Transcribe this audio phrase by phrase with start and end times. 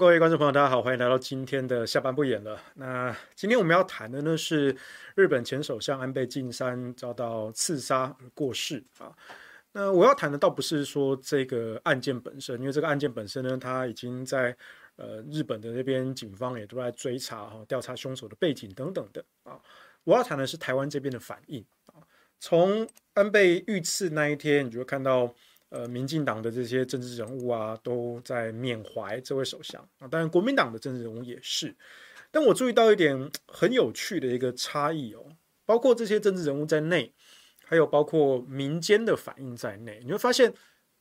[0.00, 2.58] 各位观众朋友，大家好，欢迎来到今天的下班不演了。
[2.76, 4.74] 那今天我们要谈的呢是
[5.14, 9.14] 日本前首相安倍晋三遭到刺杀而过世啊。
[9.72, 14.56] 那我要谈的倒不是说这个案件本身，因为这个案件本身呢，它已经在
[14.96, 19.60] 呃日本的那边警方也都在追查哈，调查凶手的背景等等的啊。
[20.04, 22.00] 我要谈的是台湾这边的反应啊。
[22.38, 25.34] 从安倍遇刺那一天，你就会看到。
[25.70, 30.06] 呃，民进党的这些政治人物啊，都在缅怀这位首相啊。
[30.06, 31.74] 当然，国民党的政治人物也是。
[32.32, 35.24] 但我注意到一点很有趣的一个差异哦，
[35.64, 37.12] 包括这些政治人物在内，
[37.64, 40.52] 还有包括民间的反应在内，你会发现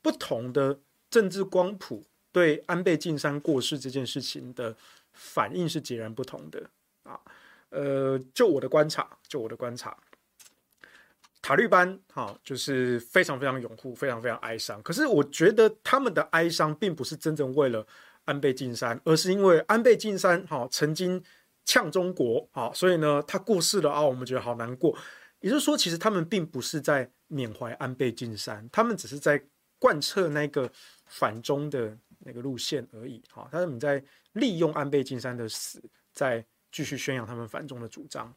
[0.01, 0.79] 不同的
[1.09, 4.75] 政治光谱对安倍晋三过世这件事情的
[5.13, 6.69] 反应是截然不同的
[7.03, 7.19] 啊。
[7.69, 9.95] 呃，就我的观察，就我的观察。
[11.41, 14.81] 塔利班，哈，就是非常非常拥护，非常非常哀伤。
[14.83, 17.85] 可是我觉得他们的哀伤并不是真正为了
[18.25, 21.23] 安倍晋三，而是因为安倍晋三，哈，曾经
[21.65, 24.95] 呛中国，啊，所以呢，他过世了啊，我们觉得好难过。
[25.39, 29.41] 也就是说，其实他们并不是在缅怀安倍晋三，他们只是在
[29.79, 30.69] 贯彻那个
[31.05, 34.03] 反中的那个路线而已，哈，他们在
[34.33, 35.81] 利用安倍晋三的死，
[36.13, 38.31] 在继续宣扬他们反中的主张。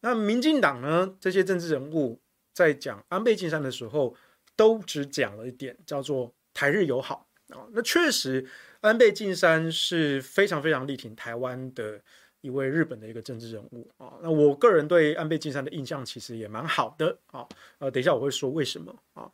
[0.00, 2.20] 那民进党呢，这些政治人物。
[2.56, 4.16] 在讲安倍晋三的时候，
[4.56, 7.68] 都只讲了一点，叫做台日友好啊。
[7.72, 8.48] 那确实，
[8.80, 12.00] 安倍晋三是非常非常力挺台湾的
[12.40, 14.14] 一位日本的一个政治人物啊。
[14.22, 17.46] 那我个人对安倍晋三的印象其实也蛮好的啊。
[17.76, 19.30] 呃，等一下我会说为什么啊。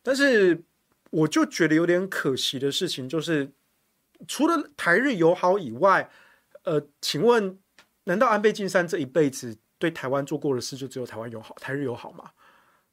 [0.00, 0.62] 但是
[1.10, 3.50] 我就觉得有点可惜的事情，就是
[4.28, 6.08] 除了台日友好以外，
[6.62, 7.58] 呃，请问，
[8.04, 12.30] 难道安倍晋三这一辈子对台湾做过的事就只有台湾友好、台日友好吗？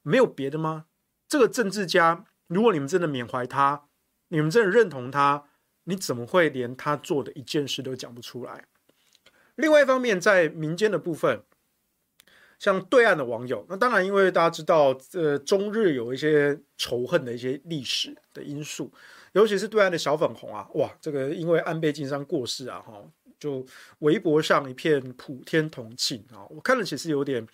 [0.02, 0.86] 没有别的吗？
[1.28, 3.84] 这个政治家，如果你们真的缅怀他，
[4.28, 5.44] 你们真的认同他，
[5.84, 8.64] 你怎么会连他做的一件事都讲不出来？
[9.54, 11.42] 另外一方面，在民间的部分，
[12.58, 18.92] 像对岸的网友，那当然，因为大家知道，呃，中日有一些仇恨的一些历史的因素，
[19.32, 23.00] 尤其是对岸的小粉红啊，哇，这个因为安倍晋三过世啊，哈，
[23.38, 23.64] 就
[24.00, 27.46] 微博上一片普天同庆啊，我看了其实有点。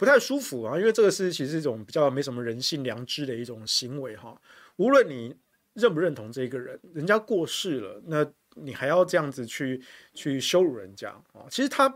[0.00, 4.34] 不太舒服啊，因为这个是其实是一种比较没什么人性良知的一种行为哈。
[4.76, 5.36] 无论你
[5.74, 9.78] 认不认同这个人，人家过世了，那你还要这样子去
[10.14, 11.44] 去羞辱人家啊？
[11.50, 11.86] 其实他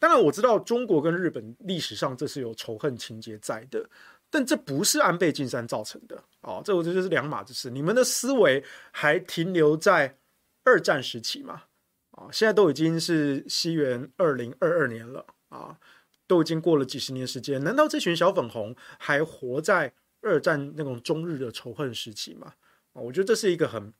[0.00, 3.88] 当然我知道中国跟日本历史上这是有仇恨情节在的，
[4.28, 7.70] 但这不是安倍晋三造成的啊，这我觉得是两码子事。
[7.70, 10.18] 你们的思维还停留在
[10.64, 11.62] 二战时期嘛？
[12.10, 15.78] 啊，现在都已经是西元二零二二年了啊。
[16.26, 22.54] 都已经过了几十年时间，难道这群小粉红还活在二战那种中日的仇恨时期吗？
[22.94, 23.92] 啊，我觉得这是一个很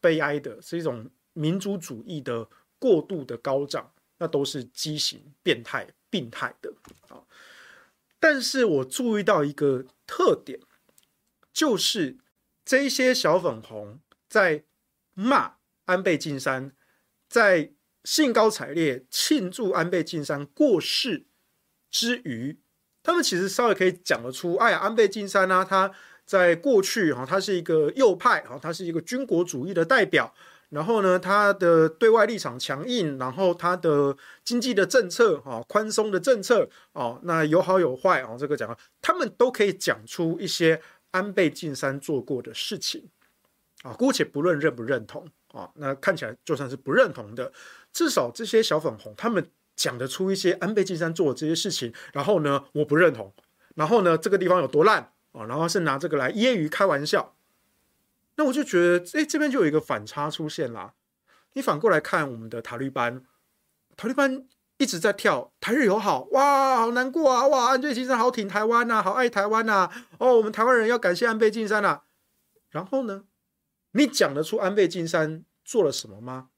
[0.00, 2.48] 悲哀的，是一种民族主义的
[2.78, 6.72] 过度的高涨，那都是畸形、变态、病态的
[7.08, 7.22] 啊。
[8.20, 10.60] 但是我注意到一个特点，
[11.52, 12.18] 就是
[12.64, 13.98] 这些小粉红
[14.28, 14.62] 在
[15.14, 16.72] 骂安倍晋三，
[17.28, 17.72] 在
[18.04, 21.26] 兴高采烈庆祝安倍晋三过世。
[21.92, 22.58] 之余，
[23.02, 25.92] 他们其实稍微可以讲得出，哎呀，安倍晋三呢，他
[26.24, 30.32] 在过去哈，他是一个右派哈，他是一个军国主义的代表，
[30.70, 40.80] 然后呢，他的对外立场强硬，然后他的经济的政策哈，宽松的政策哦，那有好有坏啊，这个讲了，他们都可以讲出一些
[41.10, 43.06] 安倍晋三做过的事情
[43.82, 47.52] 啊，姑且不论认不认同啊，那看起来就算是不认同的，
[47.92, 49.46] 至少这些小粉红他们。
[49.82, 53.34] 讲得出一些安倍晋三做的这些事情，然后呢，我不认同，
[53.74, 57.34] 然后呢，这个地方有多烂啊，然后是拿这个来揶揄开玩笑，
[58.36, 60.94] 那我就觉得，哎，这边就有一个反差出现啦。
[61.54, 63.24] 你反过来看我们的塔利班，
[63.96, 64.46] 塔利班
[64.76, 72.02] 一直在跳台日友好，哇，好难过啊，哇，安倍晋三好挺台湾呐，好爱台湾呐，哦，我们台湾人要感谢安倍晋三呐。
[72.70, 73.24] 然后呢，
[73.90, 76.50] 你讲得出安倍晋三做了什么吗？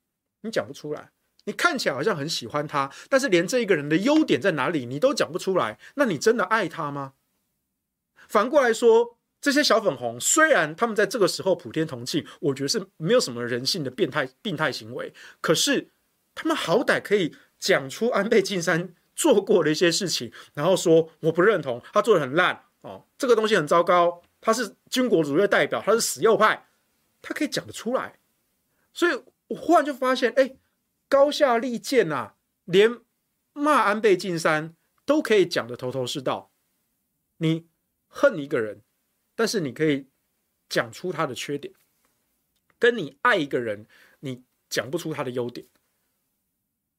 [0.43, 1.14] 你讲不出来。
[1.47, 7.13] 你看起来好像很喜欢他，但是连这一个人的优点在哪里你都讲不出来，那你真的爱他吗？
[8.27, 15.91] 反过来说，这些小粉红虽然他们在这个时候普天同庆，我觉得是没有什么人性的变态病态行为，可是
[16.35, 26.67] 他们好歹可以讲出安倍晋三做过的一些事情，然后说我不认同他做得很烂哦，这个东西很糟糕，他是军国主义的代表，他是死右派，
[27.21, 28.19] 他可以讲得出来，
[28.95, 30.57] 所以我忽然就发现，哎。
[31.09, 33.01] 高下立见啊，连
[33.53, 36.51] 骂安倍晋三都可以讲得头头是道。
[37.37, 37.67] 你
[38.09, 38.83] 恨一个人，
[39.35, 40.09] 但是你可以
[40.69, 41.75] 讲出他的缺点；
[42.79, 43.87] 跟你爱一个人，
[44.21, 45.67] 你讲不出他的优点。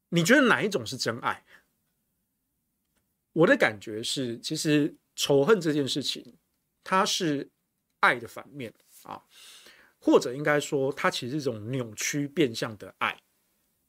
[0.10, 1.46] 你觉得哪一种是真爱？
[3.34, 6.38] 我的感觉是，其实仇恨这件事情，
[6.84, 7.50] 它是
[8.00, 9.26] 爱的反面啊，
[10.00, 13.22] 或者应该说，它其实是一种扭曲变相的爱，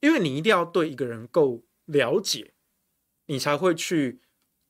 [0.00, 2.54] 因为你一定要对一个人够了解，
[3.26, 4.20] 你才会去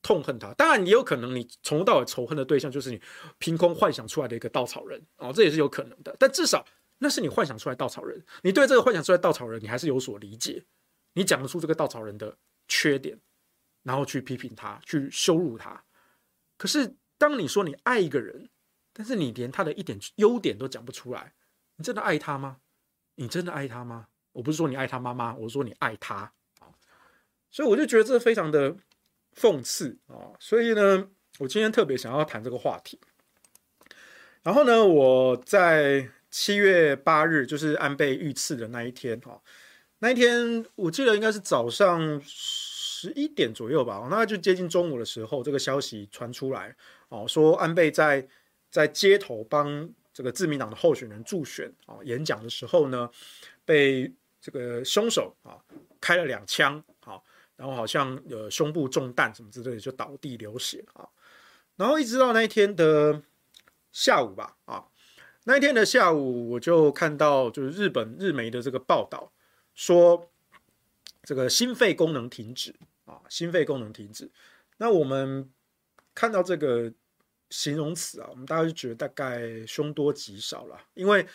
[0.01, 0.53] 痛恨他。
[0.53, 3.01] 当然，也有可能你从头到尾仇恨的对象就是你
[3.37, 6.15] 凭空幻想出来的一个稻草人哦，这也是有可能的。
[6.19, 6.65] 但至少
[6.99, 10.65] 那是你幻想出来稻草人，你对这个幻想出来稻草人，你还是有所理解，
[11.13, 13.19] 你讲得出这个稻草人的缺点。
[13.83, 15.81] 然后去批评他，去羞辱他。
[16.57, 18.49] 可是，当你说你爱一个人，
[18.91, 21.33] 但是你连他的一点优点都讲不出来，
[21.77, 22.57] 你真的爱他吗？
[23.15, 24.09] 你真的爱他吗？
[24.37, 26.69] 我不是说你爱他妈妈，我说你爱他啊。
[27.49, 28.75] 所以我就觉得这非常的
[29.35, 30.31] 讽刺啊。
[30.39, 32.99] 所以呢，我今天特别想要谈这个话题。
[34.43, 39.41] 然后呢，我在七月八日，就是安倍遇刺的那一天哈，
[39.99, 42.21] 那一天我记得应该是早上。
[42.99, 46.75] 十一点左右吧，那就接近中午的时候，这个消息传出来，
[47.09, 48.27] 哦，说安倍在
[48.71, 53.07] 在街头帮这个自民党的候选人助选啊演讲的时候呢，
[53.63, 55.57] 被这个凶手啊
[55.99, 57.21] 开了两枪，啊，
[57.55, 61.07] 然后好像呃胸部中弹什么之类的，就倒地流血啊，
[61.75, 63.21] 然后一直到那一天的
[63.91, 64.85] 下午吧，啊，
[65.45, 69.31] 那一天的下午我就看到就是日本日媒的这个报道
[69.73, 70.29] 说。
[71.23, 74.31] 这个心肺功能停止啊，心肺功能停止。
[74.77, 75.51] 那我们
[76.15, 76.89] 看到这个
[77.49, 80.79] 形容词啊，我们大家就觉得大概凶多吉少了。
[80.93, 81.27] 因为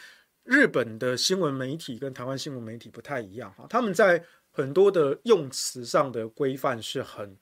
[0.44, 7.36] 日本的新闻媒体跟台湾新闻媒体不太一样哈，他们在很多的用词上的规范是很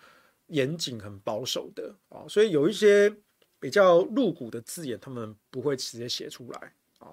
[0.49, 3.15] 严谨、很保守的啊，所以有一些
[3.59, 7.09] 比较露骨的字眼，他们不会直接写出来啊。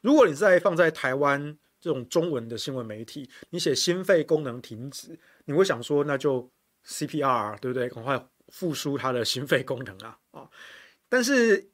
[0.00, 6.48] 如果你再放在台湾，这种中文的新闻媒体，你写心肺功能停止，你会想说那就
[6.86, 7.88] CPR 对不对？
[7.88, 10.48] 赶快复苏他的心肺功能啊啊！
[11.08, 11.71] 但是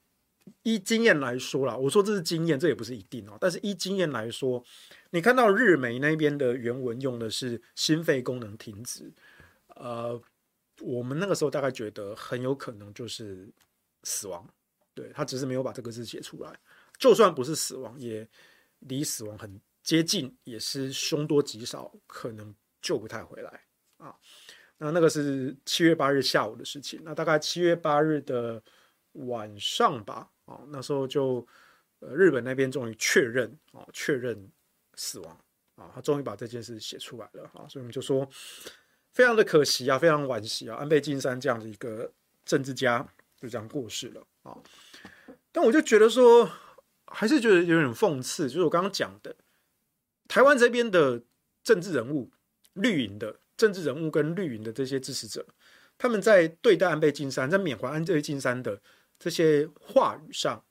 [0.63, 3.37] 依经验来说啦，我说这是经验，这也不是一定哦。
[3.41, 4.63] 但是依经验来说，
[5.11, 9.13] 你看到日媒那边的原文用的是心肺功能停止，
[9.77, 10.21] 呃，
[10.81, 13.49] 我们那个时候大概觉得很有可能就是
[14.03, 14.49] 死亡，
[14.95, 16.59] 对，他只是没有把这个字写出来，
[16.99, 18.29] 就算不是死亡，也
[18.81, 19.61] 离死亡很。
[19.81, 23.63] 接近也是凶多吉少，可能救不太回来
[23.97, 24.15] 啊。
[24.77, 27.01] 那那个是七月八日下午的事情。
[27.03, 28.63] 那大概七月八日的
[29.13, 31.47] 晚上吧，哦，那时候就
[32.01, 34.51] 呃日本那边终于确认啊，确认
[34.95, 35.41] 死亡
[35.77, 37.69] 啊，他终于把这件事写出来了啊。
[37.69, 38.27] 所以我们就说
[39.13, 42.11] 非常的可惜啊，非常惋惜啊，安倍晋三这样的一个
[42.45, 44.57] 政治家就这样过世了啊。
[45.53, 46.51] 但我就觉得说，
[47.07, 49.37] 还是觉得有点讽刺，就是我刚刚讲的。
[50.29, 51.23] 台湾这边的
[51.65, 52.31] 政治人物，
[52.75, 55.47] 绿营的政治人物跟绿营的这些支持者，
[55.97, 58.81] 他们在对待安倍晋三，在缅怀安倍晋三的
[59.19, 60.65] 这些话语上，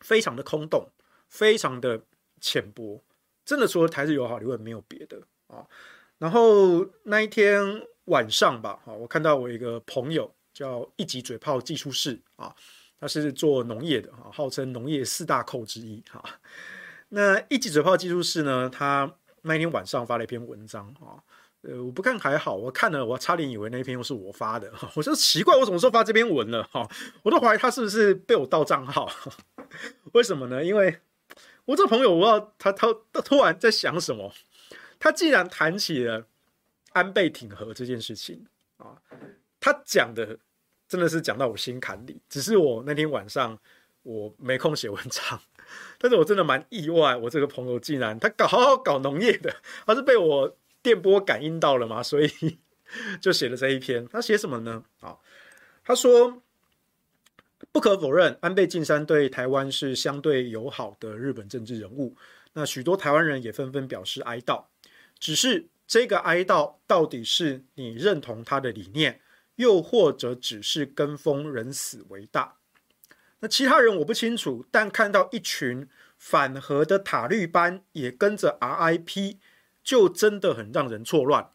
[0.00, 0.90] 非常的空洞，
[1.28, 2.02] 非常的
[2.40, 3.02] 浅薄，
[3.44, 5.66] 真的除了台日友好以外没有别的啊。
[6.18, 12.54] 然后那一天晚上吧，啊，我看到我一个朋友叫一级嘴炮技术士啊，
[12.98, 16.22] 他是做农业的啊，号称农业四大寇之一哈。
[17.10, 18.68] 那一级嘴炮技术室呢？
[18.68, 21.22] 他那一天晚上发了一篇文章啊，
[21.62, 26.62] 呃，我不看还好，我看了，我差点以为那篇又是我发的， 我说奇怪，我什么时候发这篇文了？
[26.64, 26.88] 哈，
[27.24, 29.10] 我都怀疑他是不是被我盗账号？
[30.12, 30.64] 为什么呢？
[30.64, 30.98] 因为
[31.64, 34.32] 我这朋友，我不知道他他他突然在想什么，
[35.00, 36.26] 他竟然谈起了
[36.92, 38.46] 安倍挺和这件事情
[38.76, 38.96] 啊，
[39.60, 40.38] 他讲的
[40.88, 43.58] 真的是讲到我心坎里，只是我那天晚上
[44.04, 45.40] 我没空写文章。
[45.98, 50.56] 但是我真的蛮意外，我这个朋友竟然他搞好好搞农业的，他是被我
[50.88, 52.00] 电波感应到了吗？
[52.02, 52.58] 所以
[53.20, 54.08] 就写了这一篇。
[54.08, 54.82] 他写什么呢？
[55.00, 55.18] 啊，
[55.84, 56.42] 他说
[57.70, 62.16] 不可否认，安倍晋三对台湾是相对友好的日本政治人物。
[62.54, 64.64] 那许多台湾人也纷纷表示哀悼。
[65.18, 69.20] 只是这个哀悼到底是你认同他的理念，
[69.56, 72.56] 又或者只是跟风人死为大？
[73.40, 79.36] 那其他人我不清楚，但看到一群反核的塔绿班也跟着 RIP，
[79.82, 81.50] 就真的很让人错乱。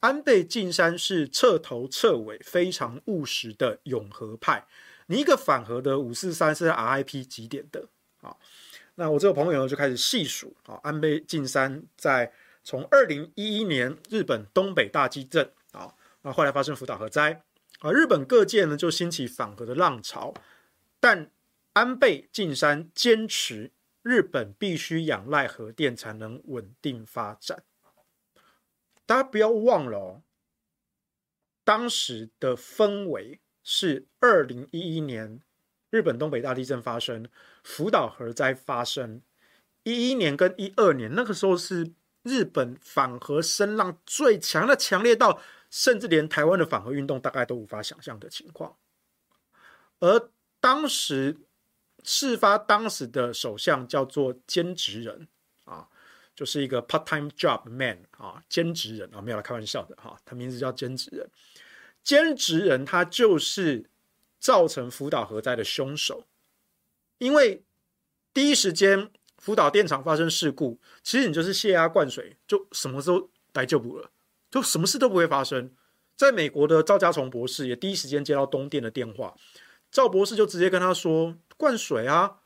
[0.00, 4.66] 安倍晋三是彻头彻尾非常务实的永和派，
[5.06, 7.88] 你一个反核的五四三是 RIP 几点的？
[8.22, 8.34] 啊，
[8.94, 12.32] 那我这个朋友就开始细数啊，安倍晋三在
[12.64, 17.42] 从二零一一年日本东北大地震啊，那后来发生福岛核灾
[17.80, 20.32] 啊，日本各界呢就兴起反核的浪潮。
[20.98, 21.30] 但
[21.72, 23.70] 安倍晋三坚持
[24.02, 27.62] 日本必须仰赖核电才能稳定发展。
[29.06, 30.22] 大家不要忘了哦，
[31.64, 35.40] 当时的氛围是二零一一年
[35.90, 37.28] 日本东北大地震发生，
[37.64, 39.20] 福岛核灾发生，
[39.82, 41.92] 一一年跟一二年那个时候是
[42.22, 48.76] 日本反核声浪最强的，强烈到甚至连台湾的反核运动大概都无法想象的情况。
[49.98, 50.30] 而
[50.60, 51.36] 当时
[52.04, 55.28] 事发当时的首相叫做兼职人
[55.64, 55.88] 啊，
[56.34, 61.28] 就是一个 part-time job man 啊，兼职人啊，没有来开玩笑的哈，他名字叫兼职人。
[62.02, 63.90] 兼职人他就是
[64.38, 66.24] 造成福岛核灾的凶手，
[67.18, 67.62] 因为
[68.32, 74.10] 第一时间福岛电厂发生事故，其实你就是泄压灌水，就什么时候来就补了，
[74.50, 75.70] 就什么事都不会发生。
[76.16, 79.34] 在美国的赵家崇博士也第一时间接到东电的电话。
[79.90, 82.38] 赵博士就直接跟他说：“灌水啊，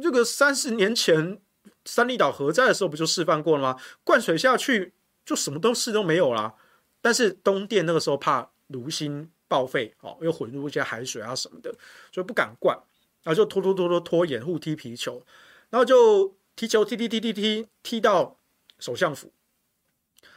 [0.00, 1.38] 这个三十年前
[1.84, 3.78] 三里岛核灾的时候不就示范过了吗？
[4.02, 4.94] 灌水下去
[5.26, 6.54] 就什么都事都没有啦。
[7.02, 11.74] 但是东电那个时候怕炉芯报废哦，又混入一些海水啊什么的，
[12.10, 12.74] 所以不敢灌，
[13.22, 15.22] 然后就拖拖拖拖拖延，护踢皮球，
[15.68, 18.38] 然后就踢球踢踢踢踢踢踢到
[18.78, 19.30] 首相府，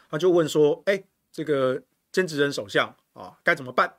[0.09, 3.95] 他就问说：‘哎，这个菅直人首相啊，该怎么办？’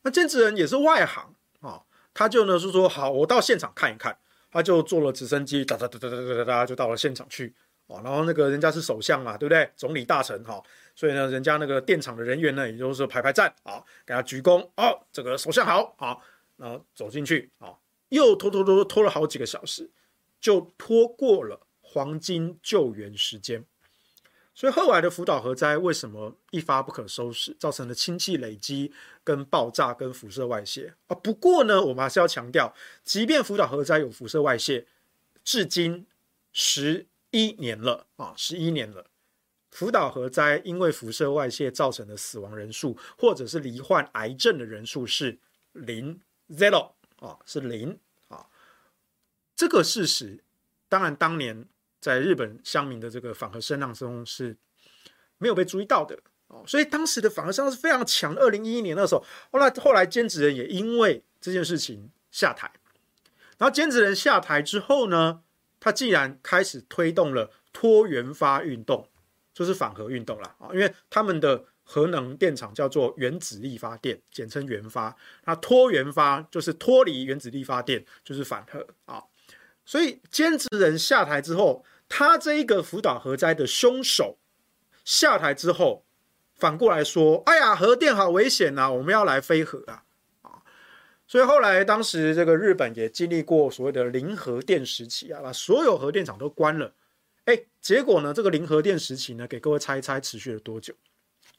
[0.00, 1.82] 那菅直人也是外行啊。”
[2.14, 4.16] 他就呢是说好，我到现场看一看。
[4.50, 7.52] 他就坐了直升机，哒哒哒哒哒哒哒，就到了现场去。
[7.88, 9.68] 哦，然后那个人家是首相嘛，对不对？
[9.74, 10.62] 总理大臣哈，
[10.94, 14.60] 所以呢，人家那个电厂的人员呢，也就是排排站啊，给他鞠躬。
[14.76, 16.22] 哦，这个首相好，好，
[16.56, 17.74] 然后走进去啊，
[18.10, 19.90] 又拖拖拖拖了好几个小时，
[20.40, 23.64] 就拖过了黄金救援时间。
[24.56, 28.92] 所以后来的福岛核灾为什么一发不可收拾，造成了氢气累积、
[29.24, 31.14] 跟爆炸、跟辐射外泄啊？
[31.16, 34.86] 不过呢，我们还是要强调，即便福岛核灾有辐射外泄，
[35.42, 36.06] 至今
[36.52, 39.06] 十一年了啊，十一年了，
[39.72, 45.36] 福岛核灾因为辐射外泄造成的死亡人数，或者是罹患癌症的人数是
[45.72, 48.46] 零 zero 啊，是零啊，
[49.56, 50.44] 这个事实，
[50.88, 51.66] 当然当年。
[52.04, 54.54] 在日本乡民的这个反核声浪中是
[55.38, 56.14] 没有被注意到的
[56.48, 58.34] 哦，所以当时的反核声浪是非常强。
[58.36, 62.70] 二零一一年那时候，后来后来菅直人也因为这件事情下台，
[63.56, 65.40] 然后菅直人下台之后呢，
[65.80, 69.08] 他既然开始推动了脱原发运动，
[69.54, 79.24] 就是反核运动了啊，因为他们的核能电厂叫做原子力发电，简称原发，那脱原发就是脱离原子力发电，就是反核啊，
[79.86, 81.82] 所以菅直人下台之后。
[82.08, 84.38] 他这一个福岛核灾的凶手
[85.04, 86.04] 下台之后，
[86.54, 90.04] 反过来说：“哎呀，核电好危险呐，我们要来飞核啊！”
[90.42, 90.62] 啊，
[91.26, 96.94] 所以后来当时这个日本也经历过所谓的零核电时期啊，把所有核电厂都关了。
[97.46, 100.94] 哎，结果呢，这个零核电时期呢，给各位猜一猜，持续了多久？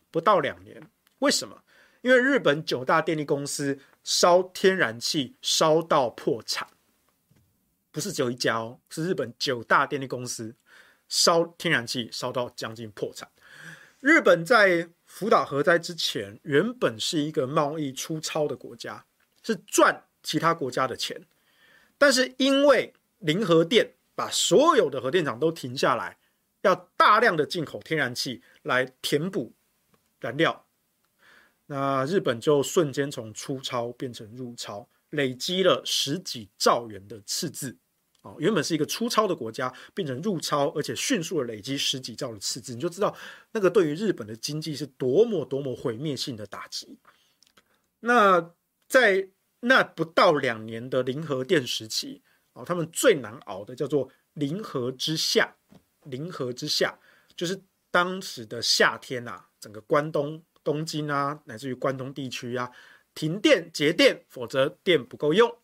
[0.10, 0.82] 不到两年。
[1.20, 1.62] 为什么？
[2.02, 6.68] 因为日本九大电力公司烧天然气烧到破产。
[7.96, 10.54] 不是只有一家哦，是日本九大电力公司
[11.08, 13.32] 烧天然气烧到将近破产。
[14.02, 19.06] 日本在福岛核灾之前，原本是一个贸易出超的国家，
[19.42, 21.26] 是赚其他国家的钱。
[21.98, 26.18] 但是因为零核电，把所有的核电厂都停下来，
[26.64, 29.54] 要大量的进口天然气来填补
[30.20, 30.66] 燃料，
[31.68, 37.78] 那日本就瞬间从出超变成入超，累积了十几兆元的赤字。
[38.26, 43.16] 哦，原本是一个出超的国家，变成入超，而且迅速的累积十几兆的赤字，你就知道
[43.52, 46.98] 那个对于日本的经济是多么多么毁灭性的打击。
[48.00, 48.52] 那
[48.88, 55.56] 在那不到两年的零核电时期，哦，他们最难熬的叫做零核之夏。
[56.06, 56.98] 零核之夏
[57.36, 57.60] 就是
[57.92, 62.72] 当时的夏天啊，整个关东、东京啊，乃至于关东地区啊，
[63.14, 65.56] 停电、节电，否则电不够用。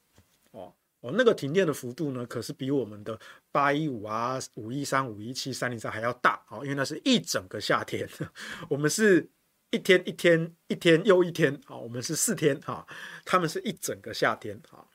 [1.02, 3.20] 哦，那个停电的幅度呢，可是比我们的
[3.52, 8.08] 八一五啊、五一三、五一七、三零三还要大哦，因为那是一整个夏天，
[8.70, 9.30] 我们是
[9.72, 12.86] 一天一天一天又一天啊，我们是四天哈，
[13.26, 14.88] 他们是一整个夏天哈。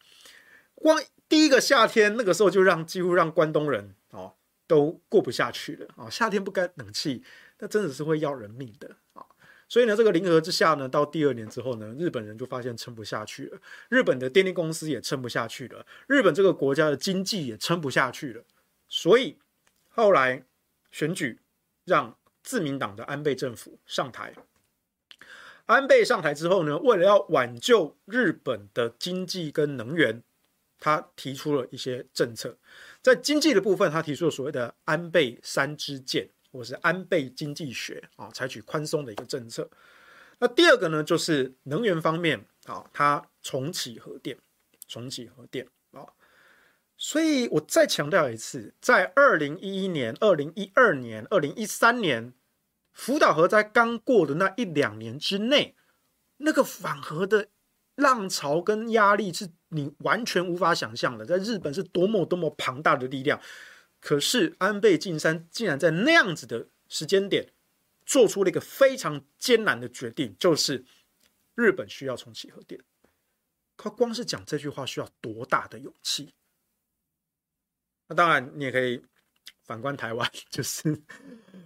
[0.74, 4.32] 光第一个夏天那个时候就让几乎让关东人哦
[4.68, 7.24] 都过不下去了啊，夏天不开冷气，
[7.58, 9.26] 那真的是会要人命的啊。
[9.68, 18.44] 所以呢，这个零和之下呢，到第二年之后呢，日本人就发现撑不下去了，日本的电力公司也撑不下去了，日本这个国家的经济也撑不下去了，
[18.88, 19.38] 所以
[19.88, 20.44] 后来
[20.90, 21.40] 选举
[21.84, 24.32] 让自民党的安倍政府上台。
[25.66, 30.22] 安倍上台之后呢，为了要挽救日本的经济跟能源，
[30.78, 32.56] 他提出了一些政策。
[33.02, 39.68] 在经济的部分，他提出了所谓的安倍三支箭，或是安倍经济学啊，采取宽松的一个政策。
[40.38, 44.38] 那第二个呢，就是能源方面啊，它重启核电，
[44.86, 46.06] 重启核电啊。
[46.96, 52.32] 所以我再强调一次，在二零一一年、二零一二年、二零一三年
[52.92, 55.74] 福岛核灾刚过的那一两年之内，
[56.38, 57.48] 那个反核的
[57.94, 59.50] 浪潮跟压力是。
[59.70, 63.38] 你完全无法想象的，在日本是多么多么庞大的力量，
[64.00, 67.52] 可是安倍晋三竟然在那样子的时间点，
[68.04, 70.84] 做出了一个非常艰难的决定，就是
[71.54, 72.80] 日本需要重启核电。
[73.76, 76.34] 他光是讲这句话需要多大的勇气？
[78.08, 79.02] 那当然，你也可以
[79.64, 81.02] 反观台湾， 就是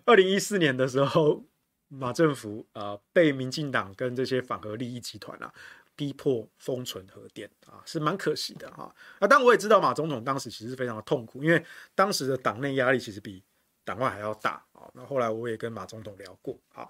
[0.07, 1.45] 二零一四年的时候，
[1.89, 5.53] 马政府啊、被民进党跟这些反核利益集团啊。
[6.01, 8.91] 逼迫封存核电啊，是蛮可惜的哈。
[9.19, 11.63] 啊，但我也知道马总统当时其实非常的痛苦，因为
[11.95, 13.45] 当时的党内压力其实比
[13.85, 14.89] 党外还要大啊。
[14.95, 16.89] 那后来我也跟马总统聊过啊。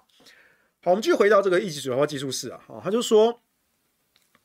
[0.81, 2.63] 好，我们继续回到这个一级水化技术室啊。
[2.81, 3.41] 他就说，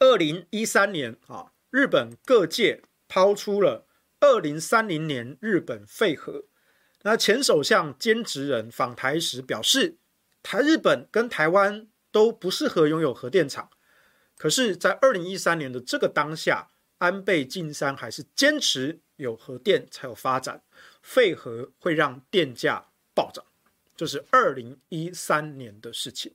[0.00, 3.86] 二零一三年啊，日本各界抛出了
[4.18, 6.42] 二零三零年日本废核。
[7.02, 9.96] 那前首相菅直人访台时表示，
[10.42, 13.70] 台日本跟台湾都不适合拥有核电厂。
[14.38, 16.68] 可是，在二零一三年的这个当下，
[16.98, 20.62] 安倍晋三还是坚持有核电才有发展，
[21.00, 23.42] 废核会让电价暴涨，
[23.96, 26.34] 这是二零一三年的事情。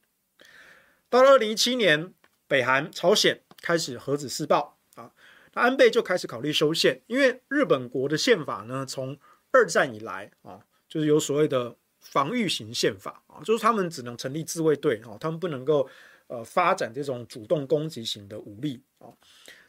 [1.10, 2.12] 到了二零一七年，
[2.48, 5.12] 北韩、朝鲜开始核子试爆啊，
[5.54, 9.16] 那安倍就开始考虑修宪，因为日本国的宪法呢，从
[9.52, 10.60] 二战以来啊，
[10.90, 15.88] 就是有所谓的防御型宪法啊，就是他们只能成立自卫队啊，他们不能够。
[16.32, 19.12] 呃，发展这种主动攻击型的武力啊，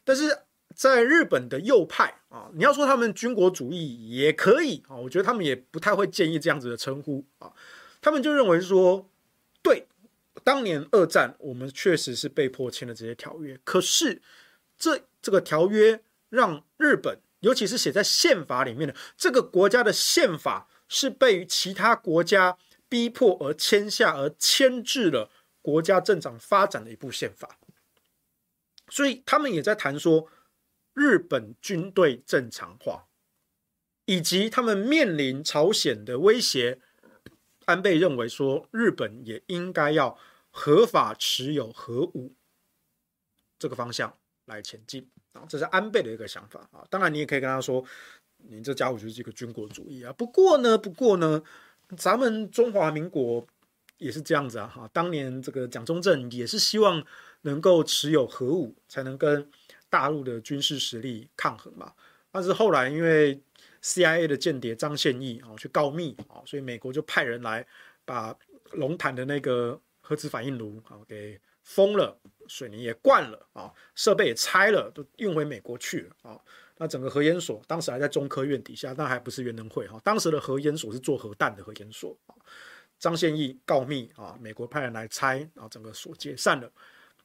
[0.04, 0.38] 但是
[0.76, 7.52] 在日本的右派啊，你要说他们军国主义也可以啊，我觉得他们也不太会建议这样子的称呼啊，
[8.00, 9.10] 他们就认为说，
[9.60, 9.88] 对，
[10.44, 14.22] 当年二战我们确实是被迫签了这些条约，可是
[14.78, 22.56] 这这个条约让日本，尤其是写在宪法里面的这个国家的宪法，是被其他国家
[22.88, 25.28] 逼迫而签下而牵制了。
[25.62, 27.56] 国家正常发展的一部宪法，
[28.88, 30.28] 所以他们也在谈说
[30.92, 33.06] 日本军队正常化，
[34.04, 36.80] 以及他们面临朝鲜的威胁。
[37.66, 40.18] 安倍认为说，日本也应该要
[40.50, 42.34] 合法持有核武，
[43.56, 46.84] 这个方向来前进啊，这是安倍的一个想法啊。
[46.90, 47.84] 当然，你也可以跟他说，
[48.38, 50.12] 你这家伙就是一个军国主义啊。
[50.12, 51.40] 不过呢，不过呢，
[51.96, 53.46] 咱们中华民国。
[54.02, 57.02] 也是这样子啊，哈，当年这个蒋中正也是希望
[57.42, 59.48] 能够持有核武，才能跟
[59.88, 61.92] 大陆的军事实力抗衡嘛。
[62.32, 63.40] 但是后来因为
[63.80, 67.64] CIA 的间谍张献义啊去告密啊，所以美国就派人来
[68.04, 68.36] 把
[68.72, 76.40] 龙潭的那个核子反应炉啊给封了，水泥也灌了啊，设备也拆了，都运回美国去了啊。
[76.78, 82.34] 那整个核研所当时还在中科院底下，但还不是原能会哈，当时的核研所是做核弹的核研所啊。
[83.02, 86.70] 张宪义告密啊，美国派人来拆啊，整个所解散了。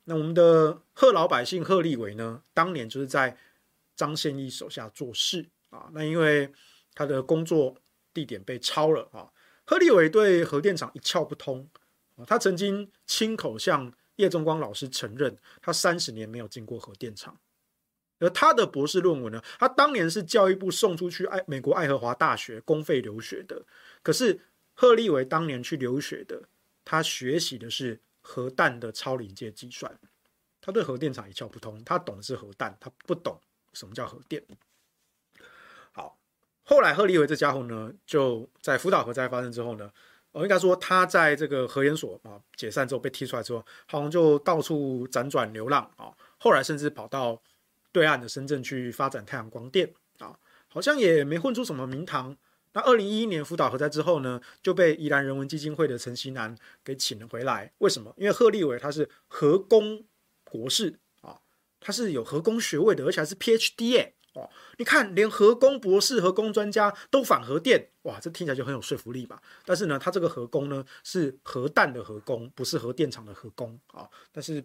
[0.05, 3.37] 那我们的贺老百姓贺立伟呢，当年就是在
[3.95, 5.87] 张宪义手下做事啊。
[5.93, 6.51] 那因为
[6.95, 7.75] 他的工作
[8.11, 9.29] 地点被抄了啊，
[9.65, 11.69] 贺立伟对核电厂一窍不通
[12.15, 12.25] 啊。
[12.25, 17.37] 他曾经亲口向叶宗光老师承认，他三十年没有进过核电厂。
[18.17, 23.63] 而他的博士论文呢，他当年是教育部送出去爱美国爱荷华大学公费留学的，
[24.01, 24.39] 可是。
[24.79, 26.43] 贺立维当年去留学的，
[26.85, 29.99] 他学习的是核弹的超临界计算，
[30.61, 33.41] 他对核电厂一窍不通，他懂的是核弹，他不懂
[33.73, 34.43] 什么叫核电。
[35.91, 36.19] 好，
[36.63, 39.91] 后来贺立维这家伙呢，就在福岛核灾发生之后呢，
[40.31, 47.41] 我应该说他在这个核研所啊解散之后被踢出来之后，好像就到处辗转流浪啊，后来甚至跑到
[47.91, 50.37] 对岸的深圳去发展太阳光电啊，
[50.67, 52.37] 好像也没混出什么名堂。
[52.77, 57.73] 那二零一一年福岛核灾之后呢，就被宜兰人文基金会的陈锡南给请了回来。
[57.79, 58.13] 为什么？
[58.17, 60.05] 因为贺立伟他是核工
[60.43, 61.39] 博士啊，
[61.79, 64.47] 他是有核工学位的，而且还是 PhD 哎哦。
[64.77, 69.41] 你看，连核工博士、核工专家都反核电，哇，这听起来就很有说服力吧？
[69.65, 74.07] 但是呢，他这个核工呢是核弹的核工，不是核电厂的核工啊。
[74.31, 74.63] 但是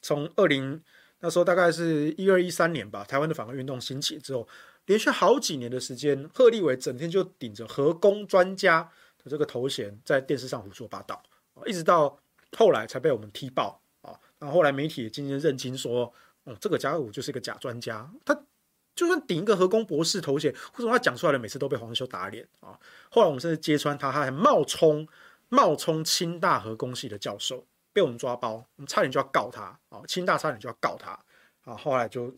[0.00, 0.82] 从二零
[1.20, 4.48] 那时候大概是一二一三年吧，台湾的反核运动兴起之后。
[4.86, 8.90] 连续好几年的时间，贺立伟整天就顶着核工专家
[9.22, 11.22] 的这个头衔，在电视上胡说八道，
[11.66, 12.18] 一直到
[12.56, 14.18] 后来才被我们踢爆啊！
[14.38, 16.12] 然后后来媒体也渐渐认清说，
[16.44, 18.34] 哦，这个家伙就是一个假专家，他
[18.94, 22.78] 就算顶一个核工博士头衔，为什么他讲出来的每次都被黄修打脸啊？
[23.10, 25.06] 后来我们甚至揭穿他，他还冒充
[25.48, 30.02] 冒充清大核工系的教授，被我们抓包，我们差点就要告他啊！
[30.08, 31.18] 清大差点就要告他
[31.64, 31.76] 啊！
[31.76, 32.34] 后来就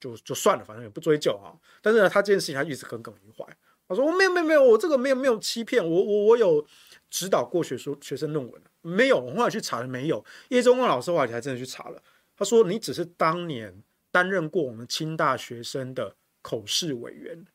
[0.00, 1.52] 就就算了，反正也不追究啊。
[1.82, 3.44] 但是呢，他这件事情他一直耿耿于怀。
[3.88, 6.66] 他说：“我没有没有没有，我这个没有没有欺骗我我我有
[7.08, 9.18] 指导过学术学生论文，没有。
[9.18, 10.24] 我后来去查了，没有。
[10.48, 12.02] 叶中光老师后来才真的去查了，
[12.36, 17.46] 他说你只是当年。”担任过我们清大学生的口试委员，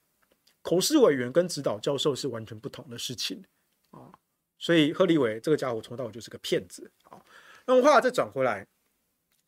[0.61, 3.43] 口试委员跟指导教授是完全不同的事情
[3.89, 4.13] 啊，
[4.59, 7.19] 所以贺立伟这个家伙从头到尾就是个骗子啊。
[7.65, 8.67] 那么话再转回来，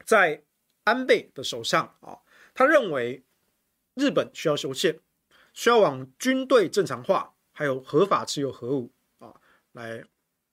[0.03, 0.41] 在
[0.83, 2.17] 安倍的手上啊，
[2.55, 3.23] 他认为
[3.93, 4.99] 日本需要修宪，
[5.53, 9.35] 需要往军队正常化，还有合法持有核武啊，
[9.73, 10.03] 来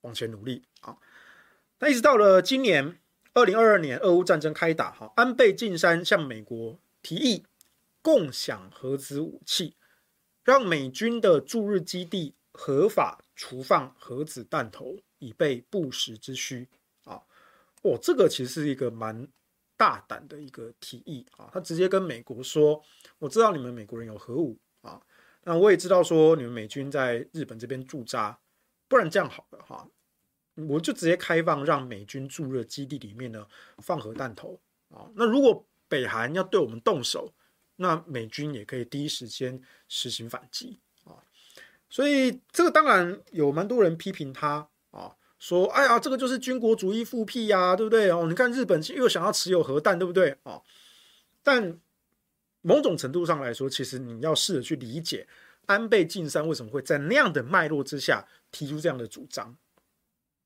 [0.02, 0.98] 往前努力啊。
[1.78, 2.98] 那一直到了今年。
[3.34, 7.46] 二零二二年，俄乌战争开打，哈，安倍晋三向美国提议
[8.02, 9.74] 共享核子武器，
[10.44, 16.68] 让美军的驻日基地合法储放核子弹头，以备不时之需。
[17.04, 17.22] 啊，
[17.80, 19.26] 哦，这个其实是一个蛮
[19.82, 22.80] 大胆的一个提议啊，他直接跟美国说，
[23.18, 25.02] 我知道你们美国人有核武啊，
[25.42, 28.38] 那我也知道说你们美军在日本这边驻扎，
[28.86, 29.84] 不然这样好了哈。
[30.68, 33.44] 我就直接开放，让美军驻日基地里面呢
[33.78, 34.56] 放核弹头
[34.88, 35.10] 啊。
[35.16, 37.34] 那如果北韩要对我们动手，
[37.74, 41.18] 那美军也可以第一时间实行反击啊。
[41.90, 44.68] 所以这个当然有蛮多人批评他，
[45.42, 48.26] 说哎呀，这个就是军国主义复辟呀，对不对哦？
[48.28, 50.62] 你看日本又想要持有核弹，对不对哦？
[51.42, 51.80] 但
[52.60, 55.26] 某种程度上来说，其实你要试着去理解
[55.66, 59.56] 安倍晋三为什么会在那样的脉络之下提出这样的主张。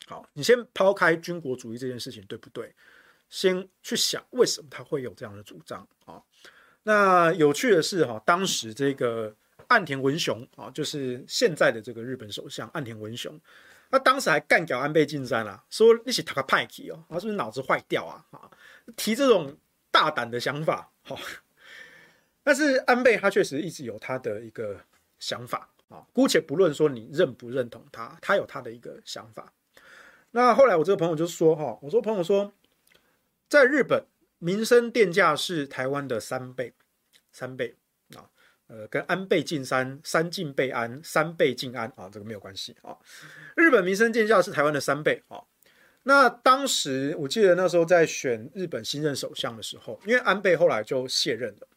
[0.07, 2.75] 好，你先抛开军国主义这件事情，对不对？
[3.29, 6.23] 先去想为什么他会有这样的主张啊？
[6.85, 13.39] 那有趣的是哈，当时这个岸田文雄啊，就是现在的这个日本首相岸田文雄，
[13.91, 18.25] 他当时还干掉安倍晋三啊，说一起打个派系哦，他是不是脑子坏掉啊？
[18.31, 18.51] 啊，
[18.97, 19.57] 提这种
[19.91, 21.19] 大胆的想法，好，
[22.43, 24.81] 但是安倍他确实一直有他的一个
[25.19, 29.53] 想法啊，姑且不论说你认不认同他，他有他的一个想法。
[30.33, 32.53] 那后来我这个朋友就说哈，我说朋友说，
[33.49, 34.05] 在日本
[34.39, 36.75] 民生电价是台湾的三倍，
[37.33, 37.75] 三倍，
[38.69, 42.97] 呃，跟安倍晋三三进备安三倍晋安啊，这个没有关系啊。
[43.57, 45.43] 日本民生电价是台湾的三倍啊。
[46.05, 51.69] 那当时我记得那时候在选日本新任首相的时候，因为安倍后来就卸任了。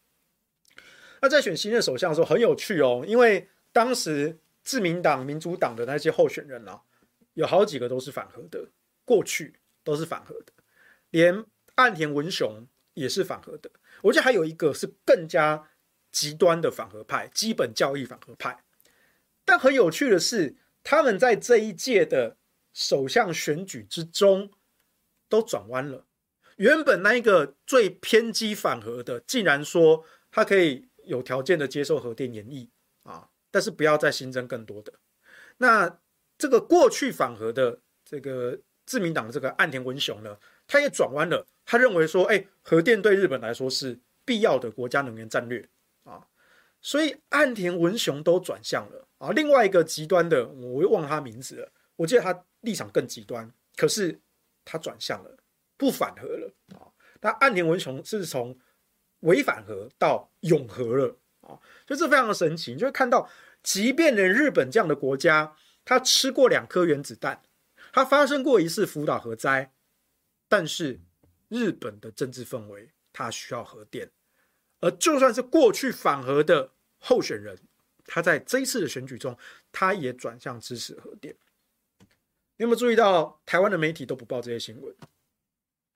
[1.22, 6.80] 那在选新任首相的时候很有趣哦，因为当时自民党、民主党的那些候选人啊。
[7.34, 8.68] 有好几个都是反核的，
[9.04, 10.52] 过去都是反核的，
[11.10, 11.44] 连
[11.76, 13.70] 岸田文雄也是反核的。
[14.02, 15.69] 我记得还有一个是更加
[16.10, 18.62] 极端的反核派，基本教义反核派。
[19.44, 22.36] 但很有趣的是，他们在这一届的
[22.72, 24.50] 首相选举之中
[25.28, 26.06] 都转弯了。
[26.56, 32.70] 原本那一个最偏激反核的，竟然说他可以有条件的接受核电延役
[33.02, 34.92] 啊，但是不要再新增更多的。
[35.56, 35.98] 那
[36.36, 41.46] 这个过去反核的这个自民党的这个岸田文雄呢，他也转弯了。
[41.64, 45.68] 他认为说，哎，核电对日本来说是必要的国家能源战略。
[46.80, 49.30] 所以岸田文雄都转向了啊。
[49.30, 51.72] 另外一个极端的，我又忘他名字了。
[51.96, 54.20] 我记得他立场更极端，可是
[54.64, 55.36] 他转向了，
[55.76, 56.88] 不反核了啊。
[57.20, 58.58] 那岸田文雄是从
[59.20, 62.72] 违反核到永核了啊，就这非常的神奇。
[62.72, 63.28] 你就会看到，
[63.62, 65.56] 即便连日本这样的国家。
[65.82, 67.42] 他吃过两颗原子弹，
[67.90, 69.72] 他发生过一次福岛核灾，
[70.46, 71.00] 但是
[71.48, 74.10] 日本的政治氛围，他需要核电，
[74.80, 77.58] 而就算是过去反核的候选人，
[78.06, 79.36] 他在这一次的选举中，
[79.70, 81.34] 他也转向支持核电。
[82.56, 84.94] 你有没有注意到台湾的媒体都不报这些新闻？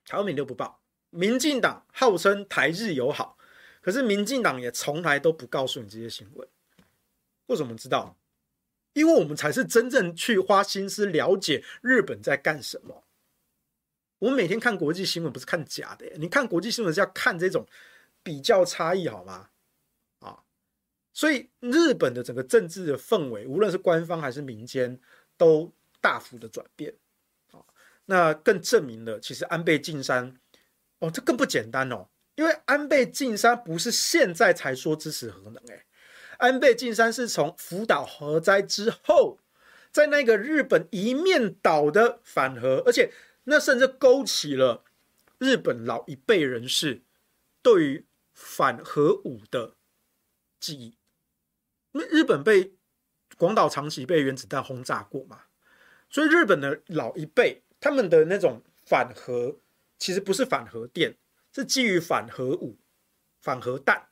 [0.05, 0.81] 台湾媒体都不报。
[1.11, 3.38] 民进党号称台日友好，
[3.81, 6.49] 可是民进党也从来都不告诉你这些新闻。
[7.47, 8.16] 为什么知道？
[8.94, 13.05] 因为我们才是真正去花心思了解日本在干什么。
[14.20, 17.66] 我们每天看国际新闻不是看假的，你看国际新闻是要看这种
[18.25, 19.51] 比较差异，好吗？
[20.19, 20.43] 啊，
[21.13, 24.99] 所以日本的整个政治的氛围，无论是官方还是民间，
[25.37, 26.93] 都大幅的转变。
[27.53, 27.63] 啊，
[28.07, 30.35] 那更证明了，其实安倍晋三，
[30.99, 35.85] 哦，这更不简单哦，因为安倍晋三不是现在才说支持核能，哎。
[36.39, 39.39] 安倍晋三是从福岛核灾之后，
[39.93, 43.13] 在那个日本一面倒的反核，而且
[43.45, 44.83] 那甚至勾起了
[45.39, 47.03] 日本老一辈人士
[47.63, 49.77] 对于反核武的
[50.61, 50.99] 记忆，
[51.92, 52.75] 因为日本被
[53.38, 55.44] 广岛长崎被原子弹轰炸过嘛，
[56.11, 59.59] 所以日本的老一辈他们的那种反核
[59.99, 61.16] 其实不是反核电，
[61.53, 62.77] 是基于反核武、
[63.40, 64.09] 反核弹，